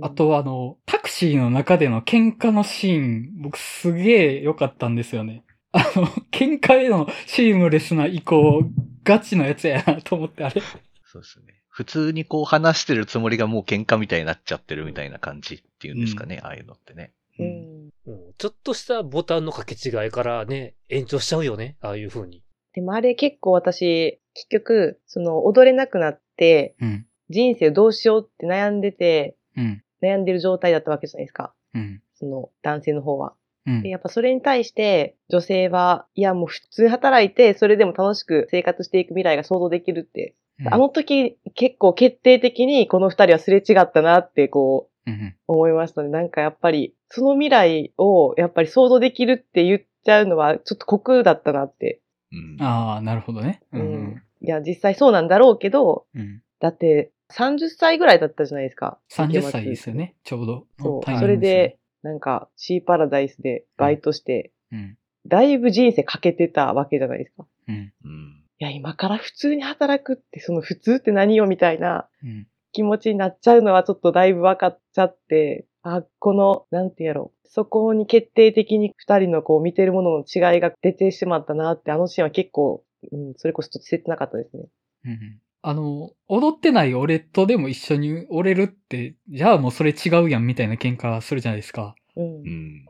[0.00, 5.44] あとあの、タクシーの中での喧嘩のシーン、僕すげえ良かったんですよね。
[5.72, 8.62] あの、喧嘩へのシームレスな移行、
[9.04, 10.60] ガチのやつやなと思って、あれ。
[11.04, 11.54] そうですね。
[11.68, 17.12] 普通にこう話してるつもりがもう喧嘩みたいになっちゃってるみたいな感じっていうんですかね、ああいうのってね。
[17.38, 17.90] ううんん。
[18.06, 21.76] うんちょっとしたボタンの掛け違いからね、延長しちゃうよね。
[21.80, 22.42] ああいう風に。
[22.74, 27.06] でもあれ結構私、結局、その踊れなくなって、うん。
[27.30, 29.82] 人生どうしようって悩んでて、うん。
[30.04, 31.54] 悩んでる状態だったわけじゃないですか。
[31.74, 32.02] うん。
[32.14, 33.34] その男性の方は。
[33.66, 33.88] うんで、。
[33.88, 40.34] やっぱそれに対して女性は、いやもう普通に働いて、それでも楽しく生活していく未来が想像できるって。
[40.70, 46.08] あの時結構決定的にこの二人はすれ違ったなってこううん、思いましたね。
[46.08, 52.00] なんかやっぱり、その未来をやっぱり想像できるって言っちゃうのはちょっと酷だったなって。
[52.32, 52.62] うん。
[52.62, 53.62] ああ、なるほどね。
[53.72, 54.22] ううんん。
[54.40, 56.42] いや、実際そうなんだろうけど、うん。
[56.60, 58.98] だって30歳ぐらいだったじゃないですか。
[59.12, 59.94] 30歳ですよ。
[59.94, 60.66] ね、ちょうど。
[60.78, 61.04] そう。
[61.04, 64.96] タイミングそれで、、なんか、シーパラダイスでバイトして、うん。
[65.26, 67.46] だいぶ人生かけてたわけじゃないですか。
[67.68, 67.74] うん。
[68.04, 68.44] うん。
[68.58, 72.46] いや、今から普通に働くって、その普通って何よみたいなうん。
[72.72, 77.48] 気持ちになっちゃうのはちょっとだいぶ分かっちゃって、あ、この、なんてやろう。
[77.48, 84.64] そこに決定的に二人のこう見てるものの違いが出てしまったなって、あのシーンは結構、うん、それこそちょっと切なかったですね。
[85.04, 85.40] うん。
[85.66, 91.94] あの、踊ってない俺とでも一緒に折れるって、じゃあもうそれ違うやんみたいな喧嘩するじゃないですか。
[92.16, 92.42] うん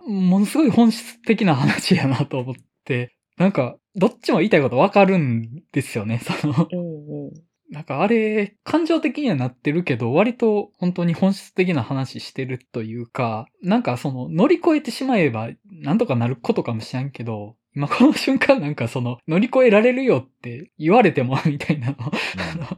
[0.08, 0.12] う。
[0.12, 0.28] ん。
[0.28, 6.18] ものすごい本質的な話やなと思って、なんか、どっちも言いたいことわかるんですよね。
[6.18, 7.32] その、うんうん。
[7.74, 21.96] なんかあれ、感情的にはなってるけど、割と本当に本質的な話してるというか、なんかその乗り越えてしまえばなんとかなることかもしれんけど、今この瞬間なんかその乗り越えられるよって言われてもみたいなの、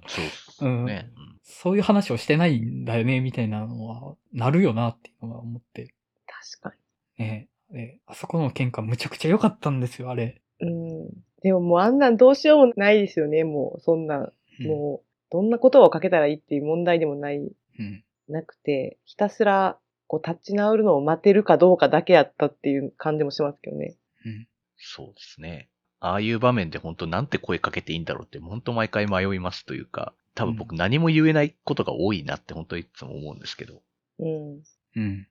[0.07, 1.11] そうっすね。
[1.43, 5.93] そういう話をしてないんだよねみたいなのはなるよなっていうのは思って、
[6.27, 6.77] 確か
[7.19, 10.41] ねねあそこの喧嘩むちゃくちゃ良かったんですよ、あれ。
[10.61, 10.71] に。
[10.71, 11.09] うん。
[11.43, 13.81] でももうあんなんどうしようもないですよね、もう。
[13.81, 14.33] そんなん。
[14.61, 18.05] うんもう、どんな言葉をかけたらいいっていう問題でもない、うん。
[18.29, 23.97] なくて、ひたすら、こう、立ち直るのを待てるかどうかだけやったっていう感じもしますけどね。
[24.25, 24.49] うん。
[24.77, 25.69] そうですね。
[26.01, 33.83] ああいう場面で本当なんて声かけていいんだろうって本当毎回迷いますというか、多分僕何も言えないことが多いなって本当いつも思うんですけど。
[34.19, 34.63] うん。
[34.97, 35.27] うん。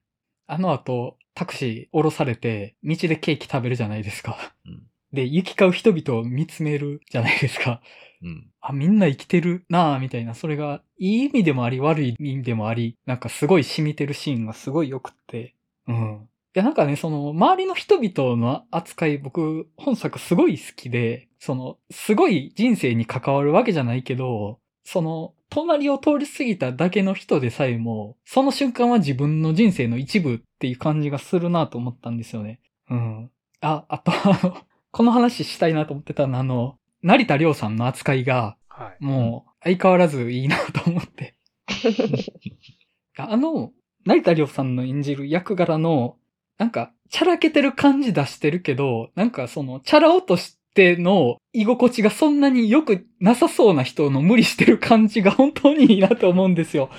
[0.48, 4.54] あの後、タクシー降ろされて、道でケーキ食べるじゃないですか。
[4.66, 4.82] うん。
[5.12, 7.80] で、行き交う人々を見つめるじゃないですか。
[8.22, 8.50] うん。
[8.60, 10.34] あ、みんな生きてるなぁ、みたいな。
[10.34, 15.54] それが、いい意味でもあり、悪い意味でもあり、なんかすごい染みてるシーンがすごい良くって。
[15.86, 16.28] うん。
[16.54, 32.60] いや、なんかね、その、周りの人々の扱い、僕、本作すごい好きで、その、すごい人生に関わるわけじゃないけど、その、隣を通り過ぎただけの人でさえも、その瞬間は自分の人生の一部っていう感じがするなと思ったんですよね。
[32.90, 33.30] うん。
[33.60, 34.56] あ、あと、あの、
[34.90, 39.04] この話したいなと思ってたの、あの、成田凌さんの扱いが、はい。
[39.04, 41.36] もう、相変わらずいいなと思って。
[43.16, 43.72] あの、
[44.04, 46.16] 成田凌さんの演じる役柄の、
[46.58, 56.90] なんか、チャラけてる感じ出してるけど、なんかその、チャラ男としての居心地がそんなに良くなさそうな人の無理してる感じが本当にいいなと思うんですよ。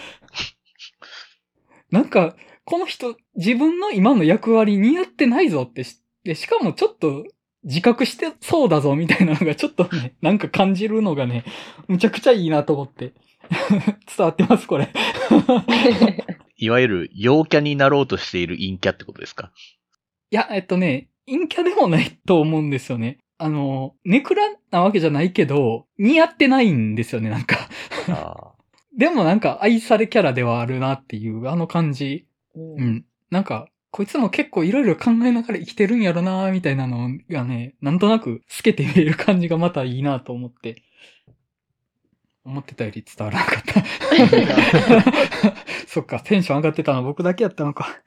[1.91, 7.23] なんか、この人、自分の今の役割似合ってないぞってし、で、しかもちょっと、
[7.67, 11.43] 自覚してそうだぞみたいなのがちょっとね、 なんか感じるのがね、
[11.87, 13.13] むちゃくちゃいいなと思って。
[14.17, 14.89] 伝わってます、これ。
[16.57, 19.51] いわゆる陽キャになろうとしている陰キャってことですか？
[20.31, 23.19] いや、えっとね、陰キャでもないと思うんですよね。
[23.37, 27.69] あの、ネクラなわけじゃないけど、似合ってないんですよね、なんか。
[28.09, 28.53] あ
[28.97, 32.25] でもなんか愛されキャラではあるなっていう、あの感じ。
[32.55, 32.59] う。
[32.59, 33.05] うんん。
[33.29, 40.83] なんか、こいつも結構いろいろ考えながら生きてるんやろなみたいなのがね、なんとなく透けて見える感じがまたいいなと思って。
[42.47, 43.83] 思ってたより伝わらなかった。
[45.87, 47.99] そっか、テンション上がってたの僕だけやったのか。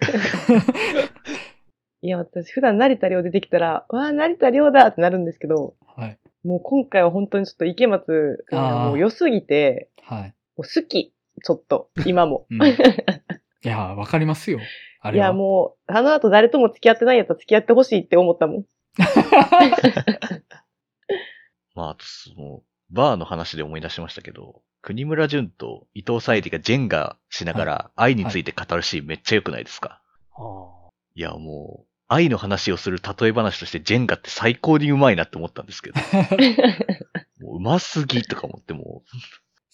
[2.00, 6.18] いや、私普段成田凌出てきたら、わあ、成田凌だってなるんですけど、はい。
[6.42, 10.34] もう今回は本当にちょっと池松君がもう良すぎて、はい。
[10.56, 11.12] もう好き、
[11.42, 12.46] ちょっと、今も。
[12.50, 12.62] うん
[13.62, 14.58] いやー、わかりますよ。
[15.00, 15.26] あれは。
[15.26, 18.64] いや、もう、あの後誰とも付き合ってないやったら付き合ってほしいって思ったもん。
[21.74, 30.02] まあ、あとその、バーの話で思い出しましたけど、国村淳と伊藤沙莉がジェンガしながら愛について語るシーンめっちゃ良くないですか、
[30.36, 30.42] あ
[30.88, 30.90] あ。
[31.14, 36.00] いや、もう、愛の話をする例え話としてジェンガって最高にうまいなって思ったんですけど、
[37.40, 39.04] もううますぎとか思っても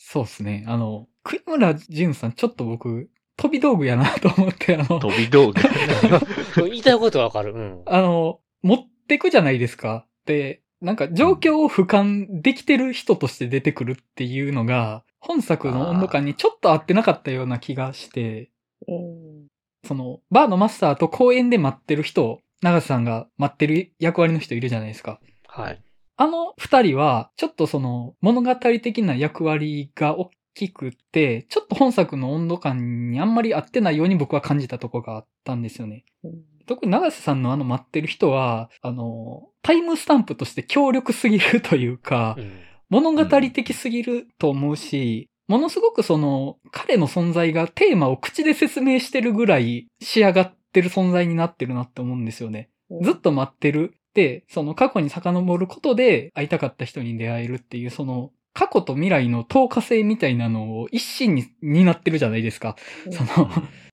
[0.09, 0.65] そうですね。
[0.69, 5.61] あの、国村淳さん、ちょっと僕、飛び道具やなと思って、あのう、、飛び道具。
[6.69, 7.53] 言いたいことわかる。
[7.53, 7.83] うん。
[7.87, 10.07] あの、持ってくじゃないですか。
[10.25, 18.51] で、なんか状況を俯瞰できてる人として出てくるっていうのが、本作の温度感にちょっと合ってなかったような気がして、
[18.87, 19.47] うん。
[19.85, 25.21] その、バーのマスターと公園で待ってる人、長瀬さんが待ってる役割の人いるじゃないですか。
[25.47, 25.83] はい。
[26.19, 36.05] あの二人は、ちょっとその、物語的な役割が大きくって、ちょっと本作の温度感にあんまり合ってないように僕は感じたとこがあったんですよね。
[36.25, 36.33] うん
[36.67, 42.61] 特に長瀬さんのあの待ってる人は、あの、タイムスタンプとして強力すぎるというかう、ん。
[42.89, 52.69] 物語的すぎると思うし、ものすごくその、彼の存在がテーマを口で説明してるぐらい仕上がってる存在になってるなって思うんですよね。
[53.03, 53.95] ずっと待ってる。
[54.15, 62.75] で、その過去に遡ることで会いたかった人に出会えるっていう、その、過去と未来の透過性みたいなのを一心に担ってるじゃないですか。
[63.11, 63.51] その、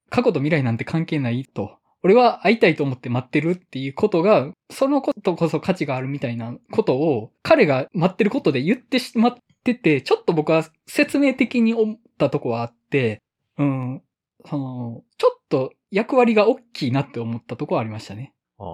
[0.09, 1.79] 過去と未来なんて関係ないと。
[2.01, 13.21] 俺は会いたいと思って待ってるっていうことが、そのことこそ価値があるみたいなことを、彼が待ってることで言ってしまってて、ちょっと僕は説明的に思ったとこはあって、
[13.57, 14.01] うん、
[14.45, 18.33] その、ちょっと役割が大きいなって思ったとこはありましたね。
[18.59, 18.67] ああ。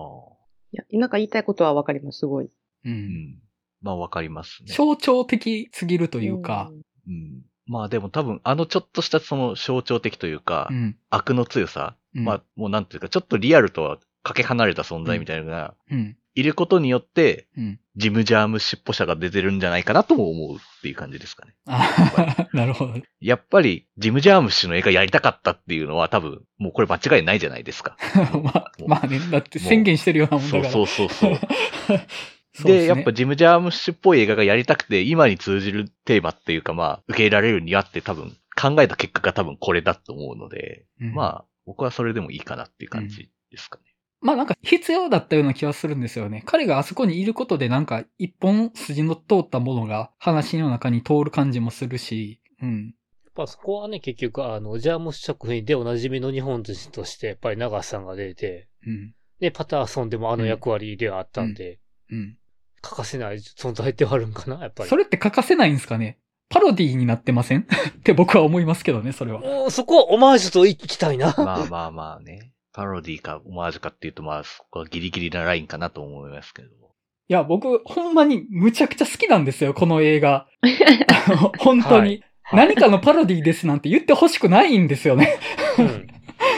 [0.72, 2.46] いや、なんか言いたいことはわかります、すごい。
[2.46, 2.52] う。
[2.86, 3.42] うんん。
[3.82, 4.74] まあわかりますね。
[4.74, 6.72] 象徴的すぎるというか、
[7.08, 7.42] うん。
[7.66, 10.98] まあでも多分あのちょっとしたその象徴的というか、うん。
[11.10, 16.16] 悪の強さ、うんまあもうなんていうかちょっとリアルとはかけ離れた存在みたいなのが、うん。
[16.36, 17.80] いることによって、うん。
[17.96, 21.54] ジム・ジャームシっぽさが出てるんじゃないかなとも思うっていう感じですかね。
[21.66, 22.94] あなるほど。
[23.20, 27.98] やっぱり、ジム・ジャーム氏の映画やりたかったっていうのは多分、もうこれ間違いないじゃないですか。
[28.42, 30.72] まあ、まあね、だって宣言してるようなもんだから。
[30.72, 32.00] そうそうそうそう。
[32.64, 43.84] で、すねやっぱジム・ジャーム氏っぽい映画がやりたくて、今に通じるテーマっていうかまあ、受け入れられるにはって多分、考えた結果が多分これだと思うので、うんまあ、僕はそれでもいいかなっていう感じですかね。
[44.22, 46.44] まあなんか必要だったような気はするんですよね。
[46.46, 52.96] 彼があそこにいることでなんか一本筋の通ったものが話の中に通る感じもするし、うん。
[53.26, 59.14] やっぱそこはね、結局、あの、ジャームス作品でおなじみの日本人として、やっぱり長瀬さんが出て、うん。
[59.40, 61.80] で、パターソンでもあの役割ではあったんで、
[62.12, 62.38] うん。
[62.82, 64.90] 欠かせない存在ではあるんかな、やっぱり。
[64.90, 66.18] それって欠かせないんですかね？
[66.50, 67.62] パロディーになってません？
[67.66, 67.66] っ
[68.04, 69.70] て僕は思いますけどね、それは。
[69.72, 71.34] そこはオマージュと行きたいな。
[71.38, 72.54] まあまあまあね。
[72.74, 76.70] パロディかオマージュかっていうと、まあ、そこはギリギリなラインかなと思いますけど。
[76.70, 80.48] いや、僕、ほんまにむちゃくちゃ好きなんですよ、この映画。
[81.60, 85.38] 本当に、はい何かのパロディーですなんて言ってほしくないんですよね。
[85.78, 86.08] うん。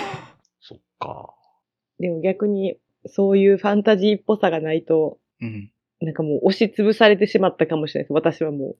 [0.62, 1.34] そっか。
[1.99, 5.69] でも逆に、そういうファンタジーっぽさがないと、うん。
[6.01, 8.13] なんかもう押しつぶされてしまったかもしれないです。
[8.13, 8.77] 私はもう。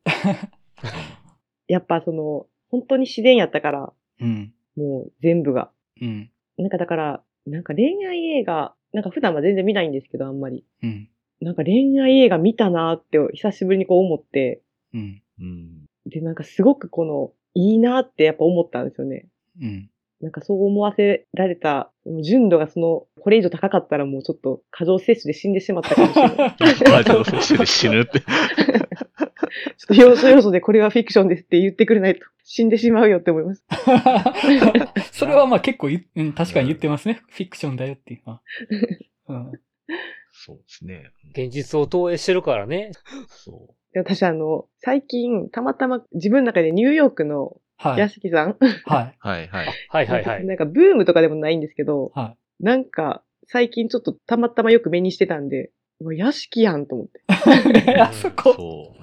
[1.68, 4.54] やっぱその、本当に自然やったから、うん。
[4.76, 5.72] もう全部が。
[6.02, 6.32] うん。
[6.58, 10.66] なんかだから、なんか恋愛映画、なんか普段は全然見ないんですけど、あんまり。
[10.82, 11.10] うん。
[11.42, 14.62] なんか恋愛映画見たなーって久しぶりにこう思って、
[14.94, 15.22] うん。
[15.40, 15.86] うん。
[16.08, 19.28] で、なんかすごくこの、いいなーってやっぱ思ったんですよね。
[19.62, 19.91] うん。
[20.22, 21.92] なんかそう思わせられた、
[22.24, 26.36] 純度がその、これ以上高かったらもうちょっと過剰摂取で死んでしまったかもしれない。
[26.36, 28.22] バージョン摂取で死ぬって。
[29.78, 33.64] ちょっと要素要素でこれはフィクションですって言ってくれないと死んでしまうよって思います。
[35.12, 37.22] それはまあ結構うん、確かに言ってますね。
[37.30, 38.42] フィクションだよっていうのは。
[39.30, 39.52] うん。
[40.32, 41.12] そうですね。
[41.32, 42.92] 現実を投影してるからね。
[43.28, 48.00] そで私あの、最近たまたま自分の中でニューヨークのはい。
[48.00, 49.16] 屋敷さん、はい。
[49.16, 49.16] う。
[49.20, 49.68] はいはい。
[49.90, 50.46] はいはいはい。
[50.46, 57.20] なんかブームとかでもないんですけど、はなんか最近ちょっとたまたまよく目にしてたんで、うわ屋敷やんと思って。
[57.92, 57.96] い。
[58.00, 58.54] あそこ。
[58.54, 59.02] そう。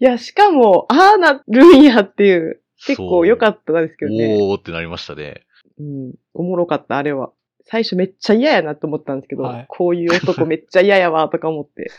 [0.00, 4.36] いや、しかも、ああなるんやっていう、結構良かったですけどね。
[4.40, 5.42] おーってなりましたね。
[5.78, 6.14] うん。
[6.34, 7.32] おもろかった、あれは。
[7.64, 11.90] 最初めっちゃ嫌やなと思ったんですけど、はいこういう男めっちゃ嫌やわ、とか思って。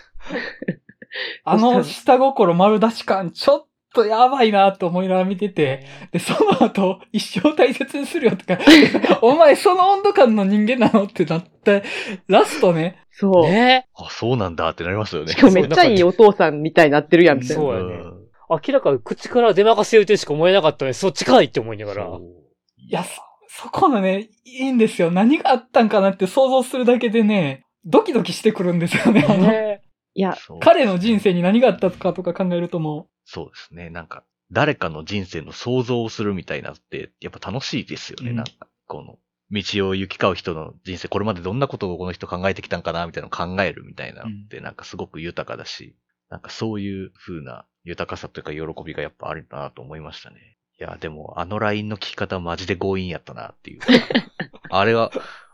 [1.43, 8.60] あの下心丸出し感、ちょっとやばいなと思いながら見てて、で、その後、一生大切にするよとか、
[9.21, 11.83] お前その温度感の人間なのってなって、
[12.27, 13.44] ラストね、そう。
[13.44, 15.35] ねあ、そうなんだってなりますよねし。
[15.35, 17.63] かもめっちゃいいお父さんみたいになってるやん、みたいな。
[17.63, 18.13] そうやねん
[18.50, 22.06] 明らかに口から出まかせるとしか思えなかったのに、そっちかいって思いながら。
[22.08, 23.21] いや、そ
[23.62, 25.12] そこのね、いいんですよ。
[25.12, 29.21] 何があったんかなって想像するだけでね、ドキドキしてくるんですよね。
[29.21, 29.81] ね
[30.13, 33.92] いや、彼の人生に何があったかとか考えるともそうですね。
[33.92, 38.32] なんか、誰かの人生の想像をするみたいなって、やっぱ楽しいですよね。
[38.32, 39.19] うんなんか、この、
[39.52, 45.96] 道を行き交う人の人生、これまでどんなことをこの人考えてきたんかな、みたいなのを考えるみたいなのって、なんかすごく豊かだし、
[46.30, 50.58] なんかそういう風な豊かさというか喜びがやっぱあるなと思いましたね。
[50.80, 53.88] いや、でも、あの LINE の聞き方マジで強引やったなっていうか。
[54.71, 55.12] あれは、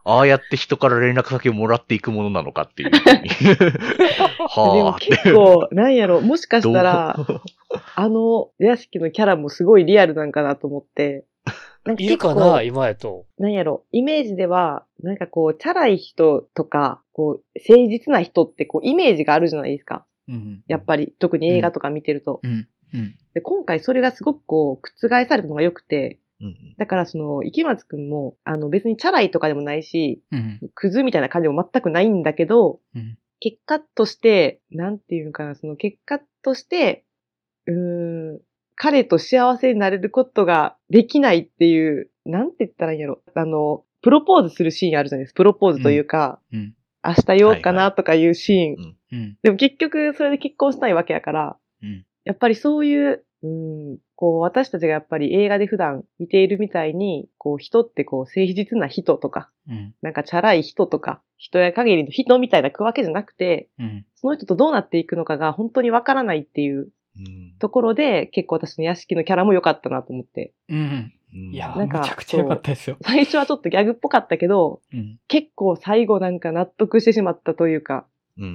[0.07, 2.91] ああやって人から連絡先をもらっていくものなのかっていう
[4.47, 5.07] はあって。
[5.07, 7.17] 結構、なんやろ、もしかしたら、
[7.95, 11.25] あの、屋敷のキャラもすごいリアルなんかなと思って。
[11.85, 13.25] なんいるかな今やと。
[13.39, 20.05] なんやろ、イメージでは、なんかこう、チャラい人とか、こう、誠実な人ってこう、イメージがあるじゃないですか。
[20.27, 20.63] う、うん。
[20.67, 22.41] やっぱり、特に映画とか見てると。
[22.43, 22.67] うん。
[22.93, 23.15] うん。
[23.33, 26.19] で今回それがすごくこう、覆されたのが良くて、
[26.77, 30.59] だからその、池松くんも、あの別にチャラいとかでもないし、うん。
[30.73, 33.17] クズみたいな感じも全くないんだけど、うん。
[33.39, 37.05] 結果として、なんていうのかな、その結果として、
[37.67, 38.41] うーん、
[38.75, 43.21] 彼と幸せになれることができないっていう、なんて言ったらいいんやろ。
[43.33, 45.37] あの、プロポーズするシーンあるじゃないですか。
[45.37, 46.75] プロポーズというか、うん。
[47.03, 48.95] 明日言おうかなとかいうシーン。
[49.11, 49.37] うん。
[49.41, 52.05] でも結局それで結婚したいわけやから、うん。
[52.23, 59.93] やっぱりそういう、うん、こう私たちがやっぱり映画で普段見ているみたいに、こう人ってこう誠実な人とか、うん。
[60.01, 64.05] なんかチャラい人とか、人や限りの人みたいなわけじゃなくて、うん。
[64.15, 70.53] その人とどうなっていくのかが本当にわからないっていううんところで、結構私の屋敷のキャラも良かったなと思って。
[70.69, 70.77] うん。
[70.77, 70.81] う
[71.37, 72.97] んいや、なんかめちゃくちゃ良かったですよ。
[73.01, 75.19] 最初はちょっとギャグっぽかったけど、うん。
[75.27, 78.05] 結構最後なんか納得してしまったというか、
[78.37, 78.49] うんうん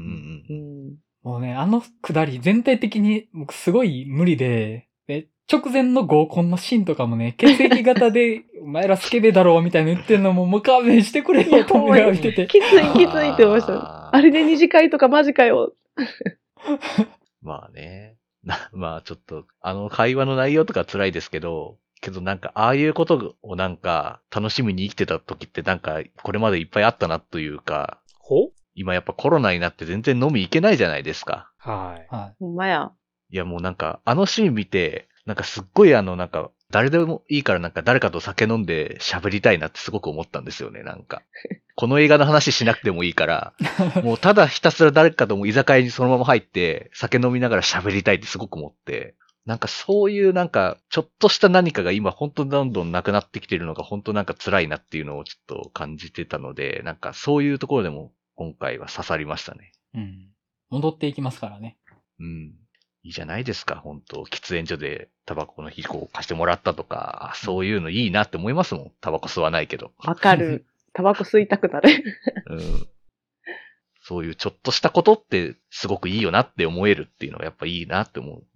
[0.49, 0.95] ううんん。
[1.23, 12.47] もうね、あのくだり全体的に僕すごい無理で、で、直前の合コンのシーンとかもね、血液型で、 お前らスケベだろうみたいな言ってんのももう勘弁してくれよと思いながら見てて。
[12.47, 14.15] きついきついって思いました。
[14.15, 15.75] あれで二次会とかマジかよ。
[17.43, 18.17] まあね。
[18.45, 31.51] なまあちょっと、あの会話の内容とか辛いですけど、けどなんか、ああいうことをなんか、楽しみに生きてた時ってなんか、これまでいっぱいあったなというか、ほ今やっぱコロナになって全然飲み行けないじゃないですか。
[31.59, 32.15] はい。
[32.15, 32.93] はほんまや。
[33.31, 41.23] いやもうなんか、あのシーン見て、なんかすっごいあのなんか、誰でもいいからなんか誰かと酒飲んで喋りたいなってすごく思ったんですよね、なんか。
[41.77, 43.55] この映画の話しなくてもいいから、
[44.03, 49.15] もうただひたすら誰かとも居酒屋にそのまま入って、酒飲みながら喋りたいってすごく思って、
[49.47, 59.71] なんかそういうなんか、ちょっとした何かが今本当にどんどんなくなってきてるのが本当なんか辛いなっていうのをちょっと感じてたので、なんかそういうところでも今回は刺さりましたね。
[59.95, 59.99] い。
[59.99, 60.29] うん。
[60.71, 61.77] 戻っていきますからね。
[62.19, 62.55] うん。
[63.03, 68.93] いいじゃないですか、本当喫煙所でタバコの火こう貸してもらったとか、あそういうのいいなって思いますもん。
[69.03, 69.93] タバコ吸わないけど。
[69.99, 70.65] わかる。
[70.95, 71.91] タバコ吸いたくなる。
[72.47, 72.89] うん。
[74.01, 78.47] そういうちょっとしたことってすごくいいよなって思えるっていうのはやっぱいいなって思う。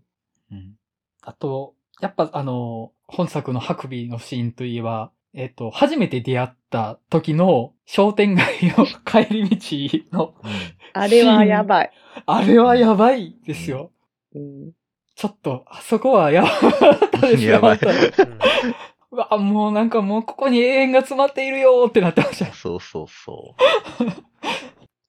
[0.50, 0.76] うん。
[1.20, 10.34] あと、やっぱあの、本作のハクビのシーンといえば、えっ、と、初めて出会った時の商店街の帰り道の、
[10.92, 11.90] あれはやばい。
[12.24, 13.90] あれはやばいですよ。
[14.34, 14.72] うん。
[15.16, 17.52] ちょっと、あそこはやばかったですよ。
[17.54, 17.78] やばうん
[19.10, 22.52] うわ、もうなんかもうここに永遠が詰まっているよーってなってました。
[22.52, 23.54] そうそうそ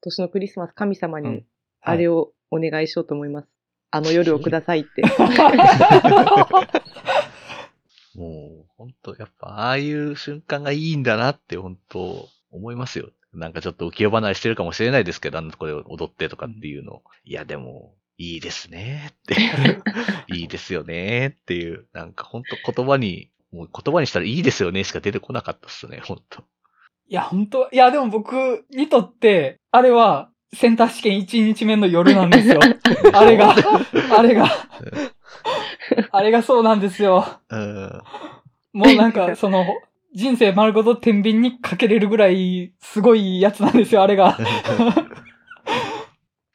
[0.02, 1.46] 年のクリスマス神様にうん
[1.82, 3.48] あれをお願いしようと思います。
[3.92, 5.04] あの夜をくださいって。
[8.16, 8.20] う。
[8.20, 13.10] もう、本当やっぱああいう瞬間がいいんだなって本当思いますよ。
[13.34, 17.02] なんかちょっと浮世離れしてるかもしれないですけど、あのとこで踊ってとかっていうの。
[17.26, 19.36] いや、でも、いいですねって。
[20.34, 21.86] いいですよねっていう。
[21.94, 26.44] なんか本当言葉に、もう言葉にしたらいいですよねしか出てこなかったっすね、本当
[27.08, 32.60] いや、本当いや、でも僕にとって、あれは、センター試験1日目の夜なんですよ。
[33.14, 33.54] あれが、
[34.18, 34.50] あれが、
[36.12, 37.26] あれがそうなんですよ。
[37.50, 38.02] うん。
[38.74, 39.66] もうなんか、その、
[40.14, 44.38] 人生丸ごと天秤にかけれるぐらい、すごいやつなんですよ、あれが。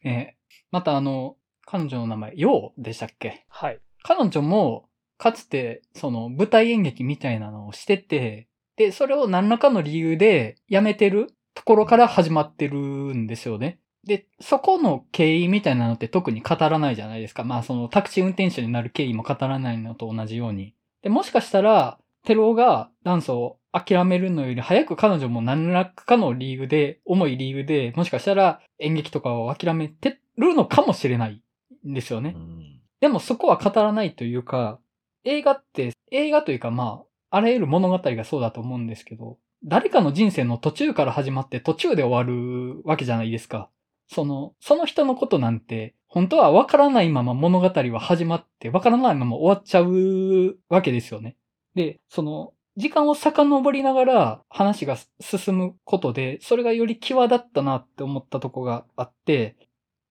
[0.04, 0.40] えー
[0.72, 3.44] またあの、彼女の名前、ヨウでしたっけ？
[3.48, 3.80] はい。
[4.04, 13.80] 彼女も、かつて、その、舞台演劇みたいなのをしてて、で、それを何らかの理由で辞めてるところから始まってるんですよね。
[14.04, 17.44] で、そこの経緯みたいなのって特に語らないじゃないですか。
[17.44, 20.74] まあ、その、タクシー運転手になる経緯も語らないのと同じように。
[21.02, 31.42] で、もしかしたら、テロがダンスを諦めるのより早く彼女も何らかの理由で、重い理由で、もしかしたら演劇とかを諦めてるのかもしれない
[31.86, 32.34] んですよね。
[32.36, 32.70] うん
[33.00, 34.78] でもそこは語らないというか、
[35.24, 43.70] 映画って、映画というかまあ、あらゆる物語がそうだと思うんですけど、誰かの人生の途中から始まって途中で終わるわけじゃないですか。
[44.12, 51.36] その、その人のことなんて、本当はわからないまま物語は始まって、わからないまま終わっちゃうわけですよね。
[51.76, 59.56] で、その、時間を遡りながら話が進むことで、それがより際立ったなって思ったとこがあって、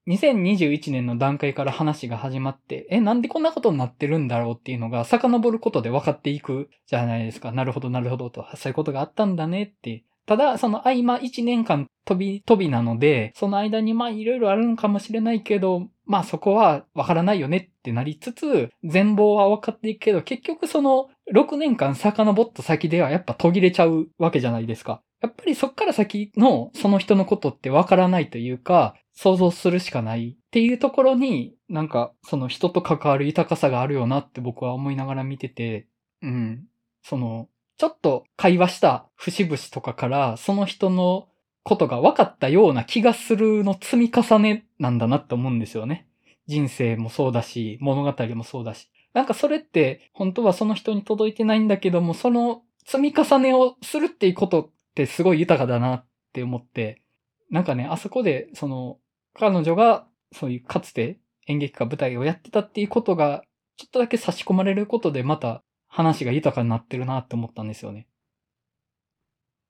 [0.08, 7.52] 2021年の段階から話が始まって、え、なんでこんなことになってるんだろうっていうのが遡ることで分かっていくじゃないですか。
[7.52, 8.45] なるほど、なるほどと。
[8.56, 10.06] そういうことがあったんだねって。
[10.30, 25.01] ただ、その合間1年間飛び、飛びなので、その間にまあいろいろあるのかもしれないけど、まあそこはわからないよねってなりつつ、全貌は分かっていくけど、結局その6年間遡った先ではやっぱ途切れちゃうわけじゃないですか。
[25.19, 35.88] やっぱりそっから先のその人のことってわからないというか、想像するしかないっていうところに、なんかその人と関わる豊かさがあるよなって僕は思いながら見てて、
[36.21, 36.65] うん。
[37.01, 37.49] その、
[37.80, 41.30] ちょっと会話した節々とかから、その人の
[41.63, 46.05] ことが分かったような気がするの積み重ねなんだなって思うんですよね。
[46.45, 48.89] 人生もそうだし、物語もそうだし。
[49.13, 57.01] なんかそれって本当はその人に届いてないんだけども、その積み重ねをするっていうことってすごい豊かだなって思って、
[57.49, 58.97] なんかね、あそこで、その、
[59.34, 61.17] 彼女が、そういうかつて
[61.47, 63.41] 演劇か舞台をやってたっていうことが、
[63.77, 68.08] ちょっとだけ差し込まれることでまた話が豊かになってるなって思ったんですよね。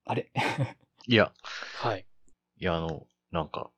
[0.06, 0.32] あれ？
[1.08, 1.32] いや。
[1.78, 2.06] はい。
[2.58, 3.72] いや、あの、なんか、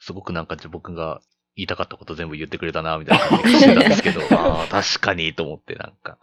[0.00, 1.20] すごくなんか僕が
[1.56, 6.18] 言いたかったこと全部言ってくれたな、みたいな感じがしてたんですけど、 ああ、確かにと思ってなんか、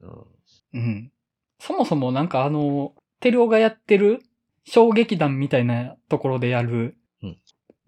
[0.00, 0.24] うん。
[0.74, 1.12] うん。
[1.58, 4.22] そもそもなんかあの、テルオがやってる
[4.64, 6.96] 小劇団みたいなところでやる、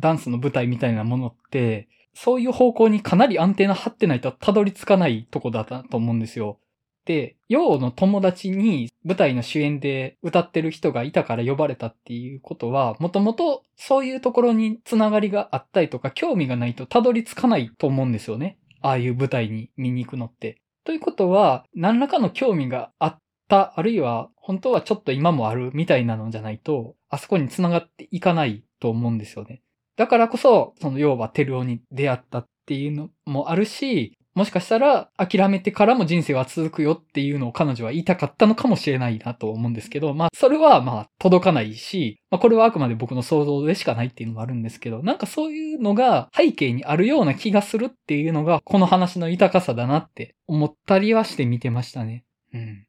[0.00, 6.60] ダンスの舞台みたいなものって、そういう方向にかなりアンテナ張ってないとたどり着かないとこだったと思うんですよ。
[7.04, 18.58] で、ヨウの友達に舞台の主演で歌ってる人がいたから呼ばれたっていうことは、もともとそういうところにつながりがあったりとか、興味がないとたどり着かないと思うんですよね。
[18.80, 20.60] ああいう舞台に見に行くのって。
[20.84, 29.62] ということは、何らかの興味があった、あるいは本当はちょっと今もあるみたいなのじゃないと、あそこに繋がっていかないと思うんですよね。
[29.96, 52.24] だからこそ、その要はテルオに出会ったっていうのもあるし、もしかしたら諦めてからも人生は続くよっていうのを彼女は言いたかったのかもしれないなと思うんですけど、まあそれはまあ届かないし、まあこれはあくまで僕の想像でしかないっていうのもあるんですけど、なんかそういうのが背景にあるような気がするっていうのがこの話の豊かさだなって思ったりはして見てましたね。
[52.52, 52.86] うん。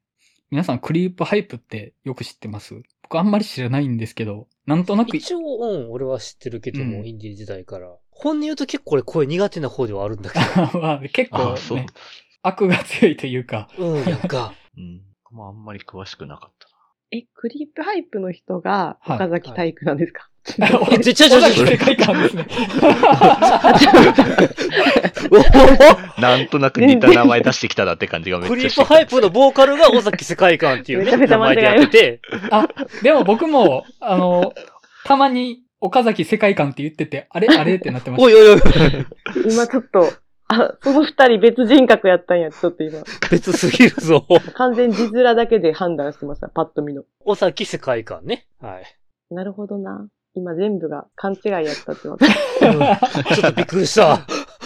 [0.52, 2.76] 皆さんクリープハイプってよく知ってます？
[3.04, 5.16] 僕あんまり知らないんですけど、なんとなく。
[5.16, 7.96] 一応、うん、俺は知ってるけども、うん、インディー時代から。
[8.18, 10.46] 本音言うと結構これ声苦手な方ではあるんだけど。
[10.80, 11.86] まあ、結構、ね、
[12.42, 13.68] 悪が強いというか。
[13.78, 14.54] うん、やんか。
[14.78, 15.02] うん。
[15.32, 16.76] まあ、あんまり詳しくなかったな。
[17.12, 20.30] え、クリープハイプの人が岡崎体育なんですか、
[20.82, 21.68] おちちょちょちょ。
[21.68, 22.48] 世界観ですね。
[26.20, 32.22] なんとなく似た名前出してきたなって感じがめっちゃクリープハイプのボーカルが尾崎世界観っていうね、名前でやってて。
[32.50, 32.68] あ、
[33.04, 34.54] でも僕も、あの、
[35.04, 37.48] たまに岡崎世界観って言ってて、あれ？
[37.56, 37.76] あれ？
[37.76, 38.26] ってなってました。
[38.26, 38.62] おいおいおい。
[39.52, 40.10] 今ちょっと、
[40.48, 43.00] あ、その二人別人格やったんや、ちょっと今。
[43.32, 44.26] 別すぎるぞ。
[44.54, 47.04] 完全字面だけで判断してました、パッと見の。
[47.26, 48.48] 尾崎世界観ね。
[48.62, 48.84] はい。
[49.32, 50.08] なるほどな。
[50.36, 52.26] 今全部が勘違いやったって分か
[53.34, 54.20] ちょっとびっくりした。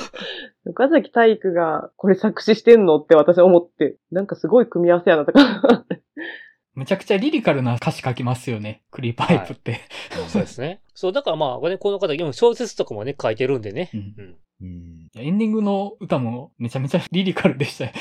[0.65, 5.85] 岡崎体育がこれ作詞してんのって私思って、なんかすごい組み合わせやなとか。
[6.79, 8.83] むちゃくちゃリリカルな歌詞書きますよね。
[8.89, 9.81] クリーパイプって、はい、
[10.29, 10.81] そうですね。
[10.93, 13.91] そう、だからまあ、この方、小説とかもね、書いてるんでね。
[13.93, 14.37] うん。
[14.61, 17.91] うん、エンディングの歌もめちゃめちゃリリカルでしたよ。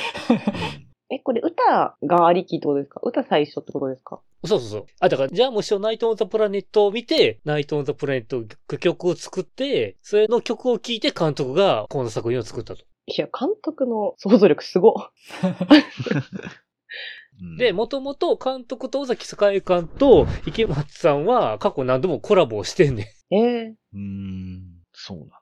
[1.11, 3.01] え、これ歌がありきってことですか？
[3.03, 4.21] 歌最初ってことですか？
[4.45, 4.87] そうそうそう。
[5.01, 8.45] あ、だから、じゃあもしナイト・オン・ザ・プラネットを見て、ナイト・オン・ザ・プラネット
[8.79, 12.83] 曲を作って、それの曲を聴いて監督がこの作品を作ったと。
[13.07, 14.95] いや、監督の想像力すご。
[17.59, 23.35] で、もともと監督と尾崎世界観と池松さんは過去何度もコラボをしてんねん。
[23.35, 24.63] ええー、うん、
[24.93, 25.39] そうな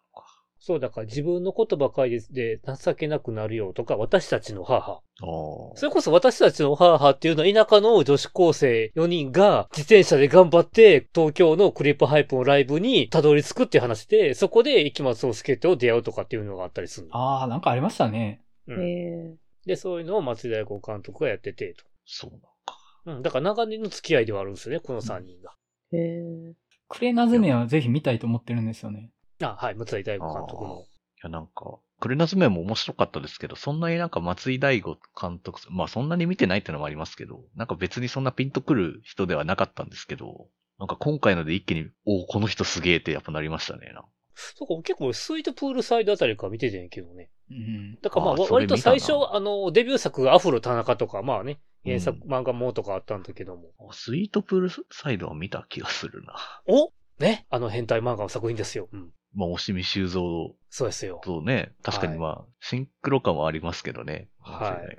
[0.67, 5.01] そう、だから自分のことばかりで情けなくなるよとか、私たちの母。
[5.21, 18.43] それこそ私たちの母っていうのは田舎の女子高生4人が自転車で頑張って東京のクリップハイプのライブにたどり着くっていう話で、そこで池松壮介と出会うとかっていうのがあったりするああ、なんかありましたね。
[18.67, 19.37] うん。
[19.67, 21.85] で、そういうのを松井大悟監督がやってて、と。
[22.05, 22.79] そうなのか。
[23.07, 25.55] うん、だから長年の付き合いではあるんですよね、この3人が。
[25.93, 26.55] へえ。
[26.89, 29.11] クレナズメはぜひ見たいと思ってるんですよね。
[29.43, 30.81] あ、はい、松井大悟監督の。
[30.81, 30.85] い
[31.23, 40.49] や、なんか、クレナズメも面白かったですけど、そんなになんか松井大吾監督、まあそんなに見てないってのもありますけど、なんか別にそんなピンとくる人ではなかったんですけど、
[40.79, 43.93] なんか今回ので一気に、おこの人すげえってやっぱなりましたね。
[44.37, 47.31] そうか、結構スイートプールサイドあたりから見ててんけどね。
[47.51, 47.99] うん。
[48.03, 53.71] だからまあ、割と最初、あの、デビュー作がアフロ田中とか、まあね、原作、漫画もとかあったんだけども。
[53.93, 56.35] スイートプールサイドは見た気がするな。
[56.67, 56.93] お？
[57.19, 57.47] ね？
[57.49, 58.89] あの変態漫画の作品ですよ。
[58.93, 59.11] うん。
[59.35, 60.55] まあ、押見修造。
[60.69, 61.21] そうですよ。
[61.25, 61.73] そうね。
[61.83, 64.29] 確かにまあ、はい、シンクロ感はありますけどね。
[64.39, 64.99] はい。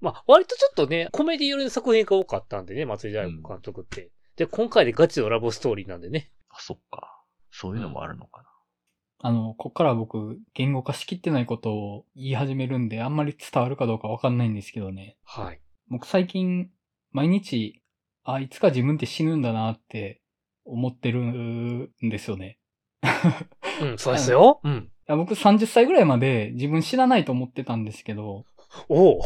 [0.00, 4.02] まあ、割とちょっとね、コメディ寄りの作品が多かったんでね、松井大監督って。
[4.02, 6.32] うん、で、今回でガチのラブストーリーなんでね。
[6.48, 7.22] あ、そっか。
[7.52, 8.48] そういうのもあるのかな。
[9.24, 15.16] あの、こっから僕、言語化しきってないことを言い始めるんで、あんまり伝わるかどうかわかんないんですけどね。
[15.22, 15.60] はい。
[15.88, 16.70] 僕最近、
[17.12, 17.82] 毎日、
[18.24, 20.20] あ、いつか自分って死ぬんだなって
[20.64, 22.58] 思ってるんですよね。
[23.80, 24.60] うん、 そうですよ。
[24.64, 24.90] うん。
[25.06, 28.44] 僕30歳ぐらいまで自分死なないと思ってたんですけど、
[28.88, 29.20] お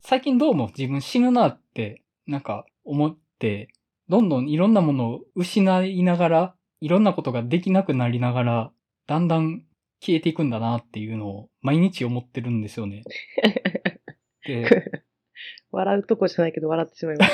[0.00, 3.68] 最近どうも自分死ぬなって、なんか思って、
[4.08, 8.72] どんどんいろんなものを失いながら、いろんなことができなくなりながら、
[9.06, 9.64] だんだん
[10.00, 13.02] 消えていくんだなっていうのを毎日思ってるんですよね。
[14.46, 15.04] で、
[15.70, 17.32] 笑うとこじゃないけど笑ってしまいます。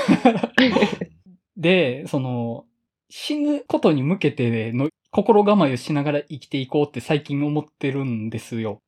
[1.56, 2.66] で、その、
[3.08, 8.82] 死ぬことに向けての心構えをしながら生きていこうって最近思ってるんですよ。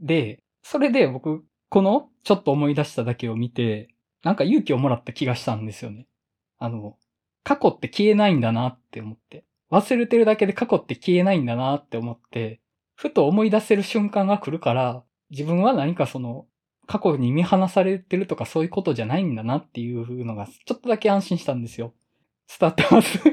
[0.00, 3.88] で、それで僕、このちょっと思い出しただけを見て、
[4.22, 6.06] なんか勇気をもらった気がしたんですよね。
[6.58, 6.96] あの、
[7.42, 9.44] 過去って消えないんだなって思って。
[9.70, 12.60] 忘れてるだけで過去って消えないんだなって思って、
[12.94, 16.46] ふと思い出せる瞬間が来るから、自分は何かその、
[16.86, 21.92] 過去に見放されてるとかそういうことじゃないんだなっていうのが、ちょっとだけ安心したんですよ。
[22.58, 23.18] 伝わってます？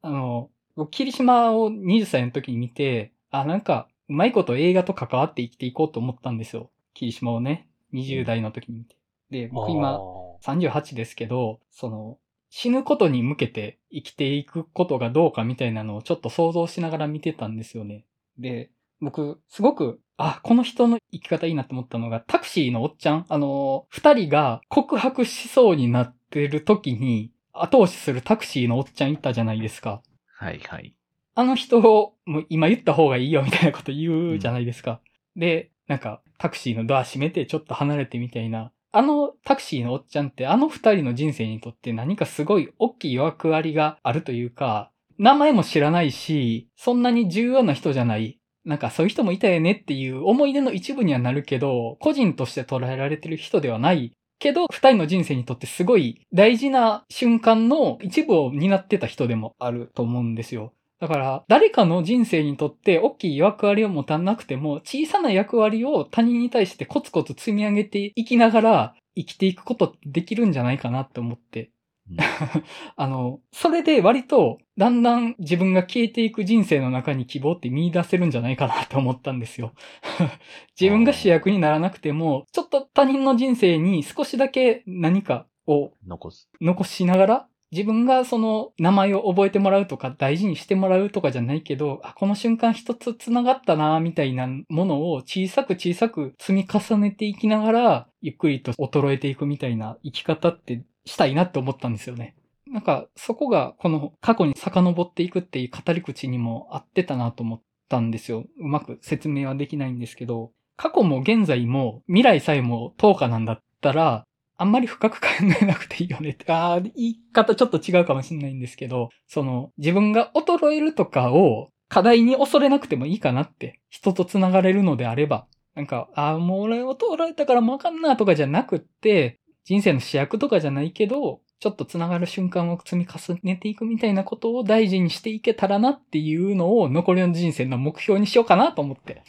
[0.00, 0.50] あの、
[0.90, 6.70] 霧島を20歳の時に見て、あ、なんか、うまいこと映画と関わって生きていこうと思ったんですよ。
[6.94, 8.96] 霧島をね、20代の時に見て。
[9.30, 10.00] で、僕今
[10.42, 12.18] 38ですけど、その、
[12.56, 18.04] 死ぬことに向けて生きていくことがどうかみたいなのをちょっと想像しながら見てたんですよね。
[18.38, 30.00] で、僕、すごく、あ、この人の生き方いいなって思ったのが、タクシーのおっちゃん、あの、二人が告白しそうになってる時に、後押しするタクシーのおっちゃんいたじゃないですか。
[30.36, 30.94] はいはい。
[31.34, 35.00] あの人を、もう今言った方がいいよみたいなこと言うじゃないですか。
[35.34, 38.70] うん、で、なんか、タクシーのドア閉めてちょっと離れてみたいな。
[38.96, 48.38] あのタクシーのおっちゃんってあの二人の人生にとって何かすごい大きい役割があるというか、名前も知らないし、そんなに重要な人じゃない。
[48.64, 60.73] なんかそういう人もいたよねっていう思い出の一部にはなるけど、個人として捉えられてる人ではないけど、二人の人生にとってすごい大事な瞬間の一部を担ってた人でもあると思うんですよ。
[61.00, 71.70] だから、誰かの人生にとって大きい役割を持たなくても、小さな役割を他人に対してコツコツ積み上げていきながら生きていくことできるんじゃないかなって思って。
[72.96, 79.72] あの、それで割と、だんだん自分が消えていく人生の中に希望って見出せるんじゃないかなって思ったんですよ。
[80.78, 86.50] 自分が主役にならなくても、ちょっと他人の人生に少しだけ何かを残す。
[86.60, 102.36] 残しながら、自分がその名前を覚えてもらうとか大事にしてもらうとかじゃないけど、あ、この瞬間一つ繋がったな、みたいなものを小さく小さく積み重ねていきながら、ゆっくりと衰えていくみたいな生き方ってしたいなって思ったんですよね。
[102.68, 108.44] なんか、そこがこの過去に遡っていくっていう語り口にも合ってたなと思ったんですよ。
[108.58, 114.24] うまく説明はできないんですけど、過去も現在も未来さえも10日なんだったら、
[114.56, 115.26] あんまり深く考
[115.60, 116.30] えなくていいよね。
[116.30, 139.22] って、ああ、言い方ちょっと違うかもしれないんですけど、その、自分が衰えるとかを課題に恐れなくてもいいかなって、人と繋がれるのであれば、なんか、ああ、もう俺衰えたからもわかんなとかじゃなくって、人生の主役とかじゃないけど、ちょっと繋がる瞬間を積み重ねていくみたいなことを大事にしていけたらなっていうのを残りの人生の目標にしようかなと思って。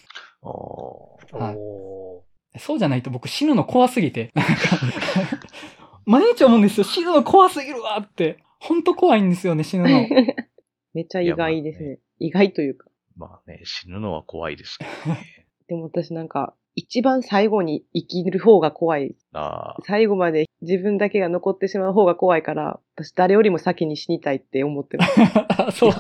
[1.32, 1.56] はい、
[2.60, 4.32] そうじゃないと僕死ぬの怖すぎて。
[4.34, 4.52] なんか
[6.06, 6.84] 毎日思うんですよ。
[6.84, 8.38] 死ぬの怖すぎるわって。
[8.60, 10.08] ほんと怖いんですよね、死ぬの。
[10.94, 11.90] めっちゃ意外ですね。
[11.90, 12.88] ね意外というか。
[13.18, 15.46] まあね、死ぬのは怖いですけどね。
[15.68, 19.16] でも私なんか、一番最後に生きる方が怖い。
[19.84, 25.14] 最後まで自分だけが残ってしまう方が怖いから、私誰よりも先に死にたいって思ってます。
[25.80, 25.92] そう。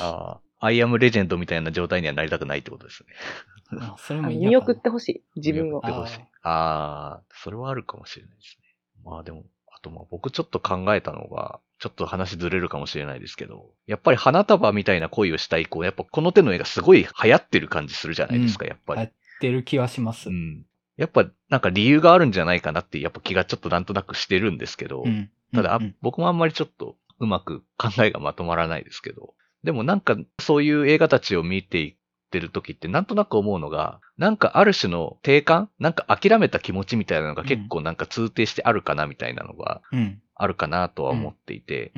[0.00, 0.40] ああ。
[0.60, 3.80] アイアムレジェンドみたいな状態にはなりたくないってことですね。
[3.80, 5.22] あそれも見送ってほしい。
[5.36, 5.80] 自分を。
[5.82, 6.20] 見送ってほしい。
[6.42, 8.76] ああ、それはあるかもしれないですね。
[9.04, 19.00] まあでも、あとまあ僕ちょっと考えたのが、ちょっと話ずれるかもしれないですけど、やっぱり花束みたいな恋をした以降、やっぱこの手の絵がすごい流行ってる感じするじゃないですか、やっぱり。
[19.00, 20.28] 流行ってる気はします。
[20.28, 20.66] うん。
[20.96, 29.34] やっぱなんか理由があるんじゃないかなって、やっぱ気がちょっとなんとなくしてるんですけど、うんただ、あうんうん僕もあんまりちょっとうまく考えがまとまらないですけど、
[29.64, 31.96] でもなんかそういう映画たちを見ていっ
[32.30, 40.22] てる時ってなんとなく思うのが、なんかある種の定感なんか諦めた気持ちみたいなのが結構なんか通底してあるかなみたいなのがうん。
[40.40, 41.92] あるかなとは思っていて、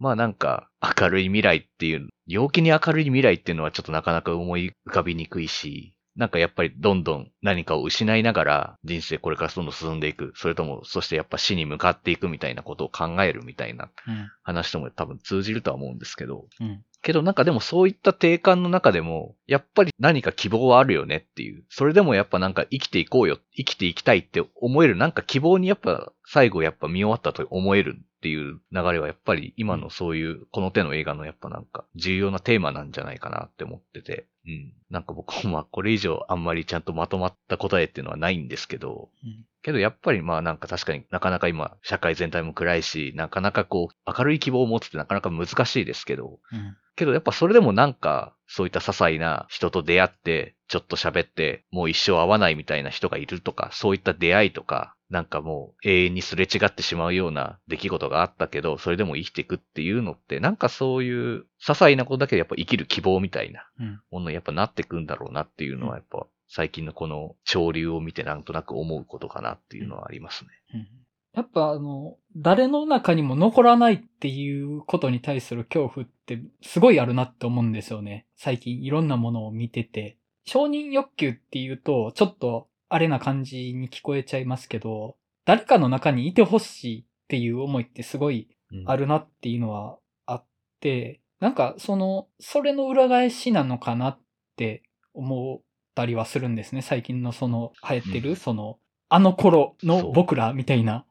[0.00, 10.32] まあなんか明るい未来っていう、陽気に明るい未来っていうのはちょっとなかなか思い浮かびにくいし、なんかやっぱりどんどん何かを失いながら人生これからどんどん進んでいく。
[10.36, 14.28] それとも、そしてやっぱ死に向かっていくみたいなことを考えるみたいなうん。
[14.42, 16.46] 話とも多分通じるとは思うんですけど。
[16.60, 16.84] うん。
[17.04, 21.64] けどなんかでもそういった定感の中でも、やっぱり何か希望はあるよねっていう。
[21.68, 34.26] それでもやっぱなんか生きていこうよ、生きていきたいって思える、なんか希望にやっぱ最後やっぱ見終わったと思えるっていう流れはやっぱり今のそういうこの手の映画のやっぱなんか重要なテーマなんじゃないかなって思ってて。
[34.46, 34.72] うん。
[34.88, 46.76] なんか僕もまあこれ以上あんまりちゃんとまとまった答えっていうのはないんですけど、うんけどやっぱりまあなんか確かになかなか今社会全体も暗いし、なかなかこう明るい希望を持つってなかなか難しいですけど、うん。
[46.96, 64.00] けどやっぱそれでもなんか、そういった些細な人と出会って、ちょっと喋って、もう一生会わないみたいな人がいるとか、そういった出会いとか、なんかもう永遠にすれ違ってしまうような出来事があったけど、それでも生きていくっていうのって、なんかそういう些細なことだけでやっぱ生きる希望みたいなうん。
[64.10, 70.50] ものにやっぱなっていくんだろうなっていうのはやっぱ最近のこの潮流を見てなんとなく思うことかなっていうのはありますね。
[70.74, 70.88] うん
[71.36, 78.26] やっぱあの、誰の中にも残らないっていうことに対する恐怖ってすごいあるなって思うんですよね。
[78.36, 80.16] 最近いろんなものを見てて。
[80.46, 90.44] 承認欲求っていうと、ちょっとあれな感じに聞こえちゃいますけど、誰かの中にいてほしいっていう思いってすごいうんあるなっていうのはあっ
[90.80, 94.18] て、なんかその、それの裏返しなのかなっ
[94.56, 94.82] て
[95.12, 95.62] 思っ
[95.94, 96.82] たりはするんですね。
[96.82, 98.78] 最近のその流行ってる、うんその、
[99.08, 101.04] あの頃の僕らみたいな。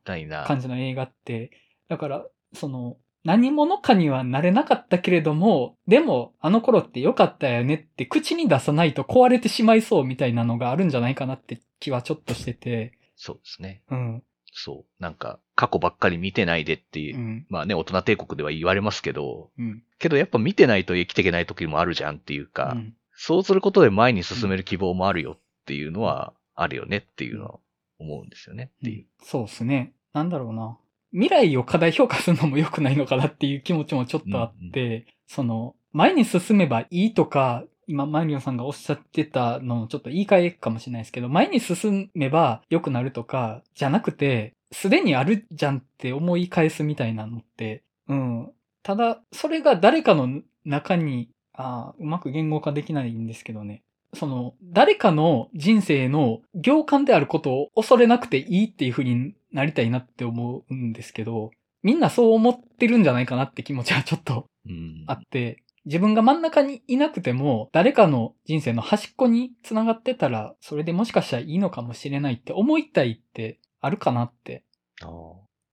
[0.45, 1.51] 感じの映画って、
[1.89, 13.81] だから、その、何者かにはなれなかったけれども、でも、あの頃って良かったよねって口に出さないと壊れてしまいそうみたいなのがあるんじゃないかなって気はちょっとしてて、そうですね。
[13.89, 15.01] うん、そう。
[15.01, 27.59] なんか、過去ばっかり見てないでっていうう、ん、まあね、大人帝国では言われますけど、うん、けどやっぱ見てないと生きていけない時もあるじゃんっていううか、ん、そうすることで前に進める希望もあるよっていうのはあるよねっていうのは
[27.99, 29.05] 思うんですよねっていう。
[29.23, 29.93] そうですね。
[30.13, 30.77] なんだろうな。
[31.13, 48.51] 未来を過大評価するのも良くないのかなっていう気持ちもちょっとあって、その、前に進めばいいとか、今、マリオンさんがおっしゃってたののちょっと言い換えかもしれないですけど、前に進めば良くなるとか、じゃなくて、すでにあるじゃんって思い返すみたいなのって、うん。
[48.81, 53.83] ただ、それが誰かの中に、あーうまく言語化できないんですけどね。
[54.15, 61.51] その、誰かの人生の行間であることを恐れなくていいっていう風になりたいなって思うんですけど、
[61.83, 74.63] みんなそう思ってるんじゃないかなって気持ちはちょっとうんあって、自分が真ん中にいなくても、誰かの人生の端っこに繋がってたら、それでもしかしたらいいのかもしれないって思いたいってあるかなって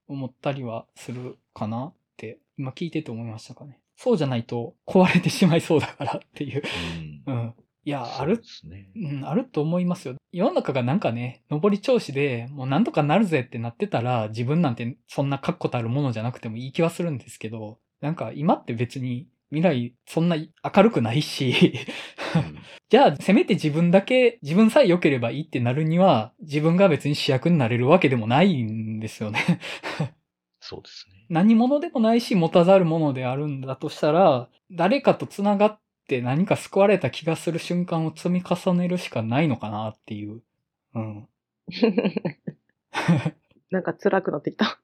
[0.08, 3.78] 思ったりはするかなって、今聞いてて思いましたかね。
[3.96, 6.62] そうじゃないと壊れてしまいそうだからっていう。
[7.26, 7.54] うんうん。
[7.84, 8.90] いや、あるね。
[8.94, 10.16] うん、あると思いますよ。
[10.32, 21.74] 世の中がなんかね、上り調子でもうなんとかなるぜってなってたら、自分なんてそんな確固たるものじゃなくてもいい気はするんですけど、なんか今って別に未来そんな明るくないし、
[22.34, 22.58] うん
[22.90, 29.60] じゃあせめて自分だけ、自分さえ良ければいいってなるには、自分が別に主役になれるわけでもないんですよね。
[30.58, 31.26] そうですね。
[31.30, 35.80] 何者でもないし、持たざるものであるんだとしたら、誰かと繋がっ
[36.11, 40.42] て何か救われた気がする瞬間を積み重ねるしかないのかなっていう。
[40.94, 41.28] うん。
[43.70, 44.80] なんか辛くなってきた。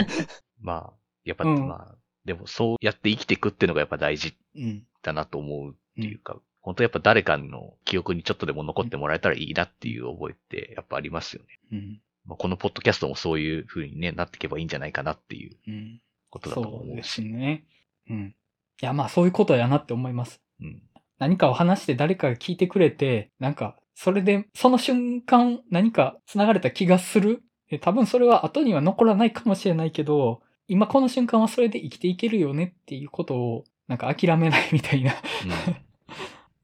[0.62, 0.92] まあ、
[1.24, 4.86] やっぱ、うんまあ、でもそうやって生きていくっていうのがやっぱ大事うん。
[5.02, 11.60] だなと思うっていうか、本当やっぱ誰かの記憶にちょっとでも残ってもらえたらいいなっていう覚えってやっぱありますよね。
[11.72, 12.00] うん。
[12.24, 16.00] まあ、このポッドキャストもそういう風にね、なっていけばいいんじゃないかなっていううん。
[16.30, 17.10] ことだとそうで思うし。
[17.10, 17.66] すね。
[18.08, 18.34] うん。
[18.80, 20.41] いや、まあそういうことやなって思います。
[20.62, 20.82] うん。
[21.18, 27.42] 何かを話して誰かが聞いてくれて、なんか、それで、その瞬間何か繋がれた気がする？
[27.70, 32.74] で多分それは後には残らないかもしれないけど、今この瞬間はそれで生きていけるよね？
[32.80, 35.12] っていうことを、なんか諦めないみたいな、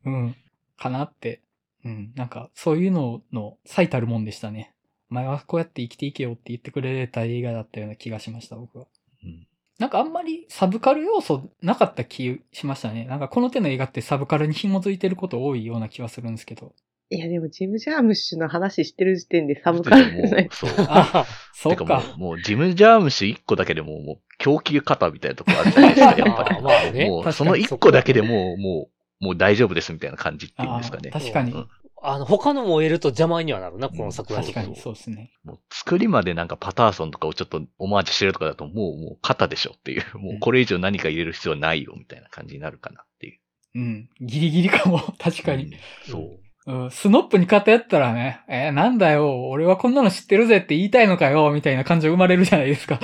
[0.05, 0.37] うんうん、
[0.79, 1.43] かなって。
[1.85, 4.75] うん、なんかそういうのの最たるもんでしたね。
[5.11, 8.87] お前はこうやって生きていけよって言ってくれた映画だったような気がしました、僕は。
[9.23, 9.47] うん
[9.79, 13.05] なんかあんまりサブカル要素なかった気しましたね。
[13.05, 16.75] なんかこの手の映画ってサブカルに紐づいてること多いような気はするんですけど。
[17.11, 20.49] いや、でもジム・ジャームッシュの話してる時点でサブカルじゃない。
[20.53, 20.71] そう。
[20.89, 21.25] あ、
[21.55, 22.03] そうてか。
[22.17, 26.61] もう、もうジム・ジャームシ1個だけでも、もう、狂気方みたいなとこあるじゃないですか、やっぱり。
[26.61, 27.09] まあね。
[27.09, 28.89] もう、その1個だけでもう、も
[29.21, 31.19] う、もう大丈夫ですみたいな感じっていうんですかねあ。
[31.19, 31.53] 確かに。
[31.53, 31.69] うん
[32.03, 35.33] あの、他のも得ると邪魔にはなるな、この作品確かにそうですね。
[35.45, 43.39] もう作りまでなんかパターソンとかをちょっとオマージュしてるとかだと、もう、もう肩でしょっていう、もうこれ以上何か入れる必要はないよみたいな感じになるかなっていう。
[43.75, 44.11] うん。
[44.21, 45.01] ギリギリかも。
[45.19, 45.65] 確かに。
[45.65, 45.73] うん。
[46.11, 46.49] そう。
[46.69, 53.01] うん、スノップに勝ったやったらね、えーなんだよ、俺はこんなの知ってるぜって言いたいのかよ、みたいな感情生まれるじゃないですか。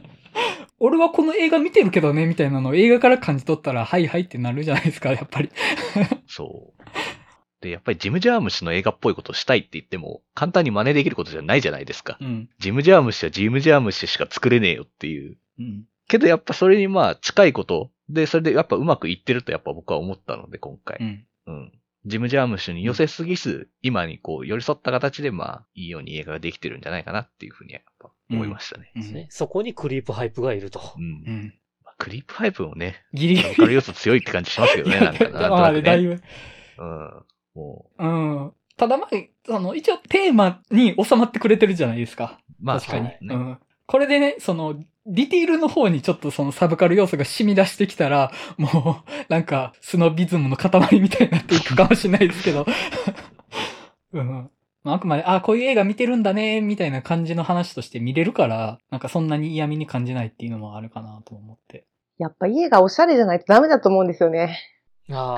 [0.80, 5.50] 俺はこの映画見てるけどね、みたいなのを映画から感じ取ったら、はいはいってなるじゃないですか、やっぱり。
[6.26, 6.84] そう。
[7.64, 12.18] で、やっぱりジム・ジャームシの映画っぽいことをしたいって言っても、簡単に真似できることじゃないじゃないですか。
[12.20, 12.50] うん。
[12.58, 15.38] ジム・ジャームシはジム・ジャームシしか作れねえよっていう。
[15.58, 15.84] うん。
[16.06, 17.90] けどやっぱそれにまあ近いこと。
[18.10, 20.98] で、それでやっぱうまくいってるとやっぱ僕は思ったので、今回。
[21.00, 21.26] うん。
[21.46, 21.72] うん。
[22.04, 28.92] ジム・ジャームシュに寄せすぎず、今にこう寄り添った形でまあ、いいように映画ができてるんじゃないかなっていうふうにやっぱ思いましたね。
[28.94, 29.26] うんですね。
[29.30, 30.80] そこにクリープハイプがいると。
[30.98, 31.54] うん。
[31.96, 33.48] クリープハイプもね、ギリギリ。
[33.48, 35.82] サブカル要素強いって感じしますけどね、なんかなんとなくね。
[35.82, 36.22] だいぶ。
[36.78, 37.22] うん。
[37.54, 38.52] もうん。
[38.76, 39.08] ただまあ、
[39.46, 42.40] その、一応テーマに収まってくれてるじゃないですか。
[42.60, 43.04] う、まあ、確かに。
[43.04, 43.58] ねうん。
[43.86, 44.74] これでね、その、
[45.06, 52.66] ディティールの方にちょっとそのサブカル要素が染み出してきたら、もう、なんか、スノビズムの塊みたいになっていくかもしれないですけど。
[54.12, 54.50] うん。
[54.82, 61.86] まああくまで、あ、こういう映画見てるんだね、みたいな感じの話として見れるから、なんかそんなに嫌味に感じないっていうのもあるかなと思って。
[62.18, 64.58] やっぱ家がおしゃれじゃないとダメだと思うんですよね。
[65.12, 65.36] あ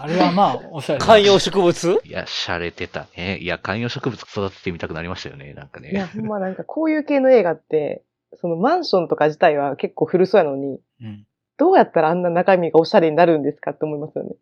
[0.00, 0.98] あれはまあ、 おしゃれ。
[1.00, 2.00] 観葉植物？
[2.04, 3.38] いや、洒落てたね。
[3.38, 6.10] いや、観葉植物育ててみたくなりましたよね、なんかいや、ね。
[6.14, 8.04] ほんまなんかこういう系の映画って、
[8.36, 11.26] そのマンションとか自体は結構古そうやのに、うん。
[11.56, 14.36] どうやったらあんな中身がおしゃれになるんですかって思いますよね。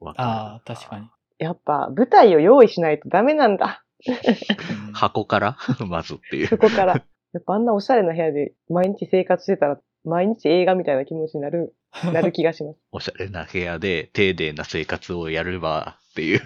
[0.00, 1.08] わかるああ、確かに。
[1.38, 3.84] やっぱ舞台を用意しないとダメなんだ。
[4.06, 5.56] うん箱から？
[5.86, 6.58] まずっていうそ。
[6.58, 6.94] こから。
[7.32, 11.74] やっぱあんなおしゃれな部屋で毎日生活してたら、毎日映画みたいな気持ちになる、
[12.12, 12.78] なる気がします。
[12.92, 16.40] おしゃれな部屋で丁寧な生活をやればっていう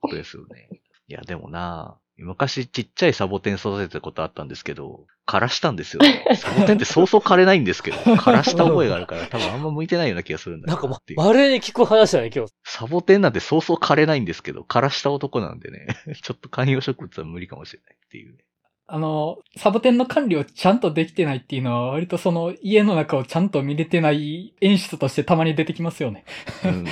[0.00, 0.68] ことですよね。
[1.08, 6.24] いや、でもな昔ちっちゃいサボテン育てたことあったんですけど、枯らしたんですよね。
[6.36, 12.52] サボテンってそうそう枯れないんですけど、枯らした覚えがあるから多分あんま向いてないような気がするんだなんかまよってい、うまれに聞く話だね、今日。
[12.64, 15.86] サボテンなんてそうそう枯れないんですけど、枯らした男なんでね、
[16.22, 18.44] ちょっと観葉植物は無理かもしれないっていうね。
[18.92, 26.24] あの、サボテンの管理をちゃんとできてないっていうのは、割とその家の中をちゃんと見れてない演出としてたまに出てきますよね。
[26.64, 26.86] うん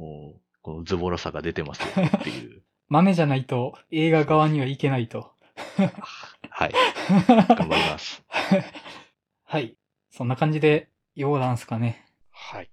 [0.02, 2.62] もう、このズボラさが出てますよっていう。
[2.88, 5.30] 豆じゃないと映画側にはいけないと。
[6.48, 6.72] はい。
[7.28, 8.24] 頑張ります。
[9.44, 9.76] はい。
[10.10, 12.06] そんな感じで、ようなんすかね。
[12.30, 12.70] はい。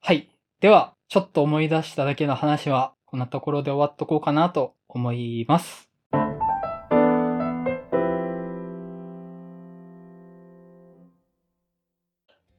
[0.00, 0.28] はい。
[0.58, 5.91] では、ちょっと思い出しただけの話は、こんなところで終わっとこうかなと思います。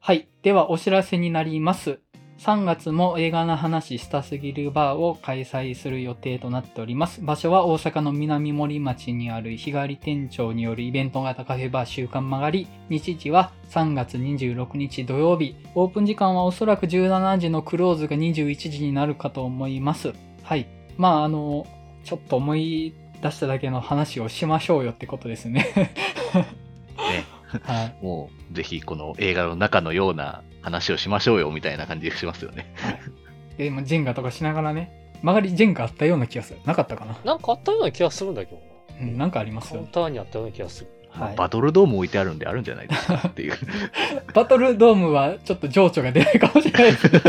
[0.06, 0.28] はい。
[0.41, 2.01] では、お知らせになります。
[2.38, 7.22] 3月も映画の話したすぎるバーを開催する予定となっております。
[7.24, 12.68] 場所は大阪の南森町にある日帰り店長によるイベント型カフェバー週刊曲がり。
[12.89, 15.56] 日時は3月26日土曜日。
[15.74, 20.12] オープン時間はおそらく17時のクローズが21時になるかと思います。
[20.43, 20.68] はい。
[20.97, 21.66] まあ、あの、
[22.04, 25.66] ちょっと思い出しただけの話をしましょうよってことですね。
[26.97, 27.26] ね。
[27.64, 27.95] はい。
[28.04, 32.74] もう、ぜひこの映画の中のような話をしましょうよみたいな感じがしますよね。
[33.58, 34.91] で、まあジェンガとかしながらね、
[35.22, 36.60] 曲がりジェンガあったような気がする。
[36.66, 38.64] なかったかななんかあったような気がするんだけどな。
[39.01, 39.91] うん、なんかありますカウンよね。
[39.93, 40.89] ターにあったような気がする。
[41.10, 41.36] はい。
[41.36, 43.54] バトルドーム置いてあるんであるんじゃないですかっていう。
[44.34, 47.22] バトルドームはちょっと情緒が出ないかもしれないですね。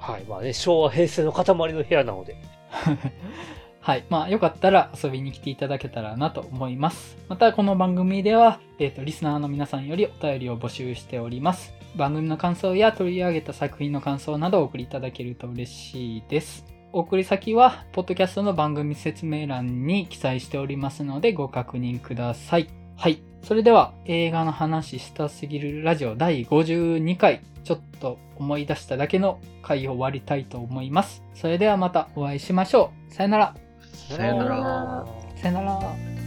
[0.00, 0.24] はい。
[0.28, 2.36] まあね、昭和、平成の塊の部屋なので。
[3.82, 4.04] はい。
[4.08, 7.18] まあ、よかったら遊びに来ていただけたらなと思います。
[7.28, 11.74] また、この番組では、えっ、と、リスナーの皆さんよりお便りを募集しております。
[11.96, 16.64] 番組の感想や取り上げた作品の感想などをお送りいただけると嬉しいです。
[16.92, 22.68] お送り先は、ポッドキャストの番組説明欄に記載しておりますので、ご確認ください。
[22.96, 23.20] はい。
[23.42, 31.24] それでは、映画の話したすぎるラジオ第52回、ちょっと思い出しただけの回を終わりたいと思います。
[31.34, 33.12] それではまたお会いしましょう。
[33.12, 33.71] さよなら。
[33.92, 35.06] さよなら。
[35.36, 36.21] さよなら。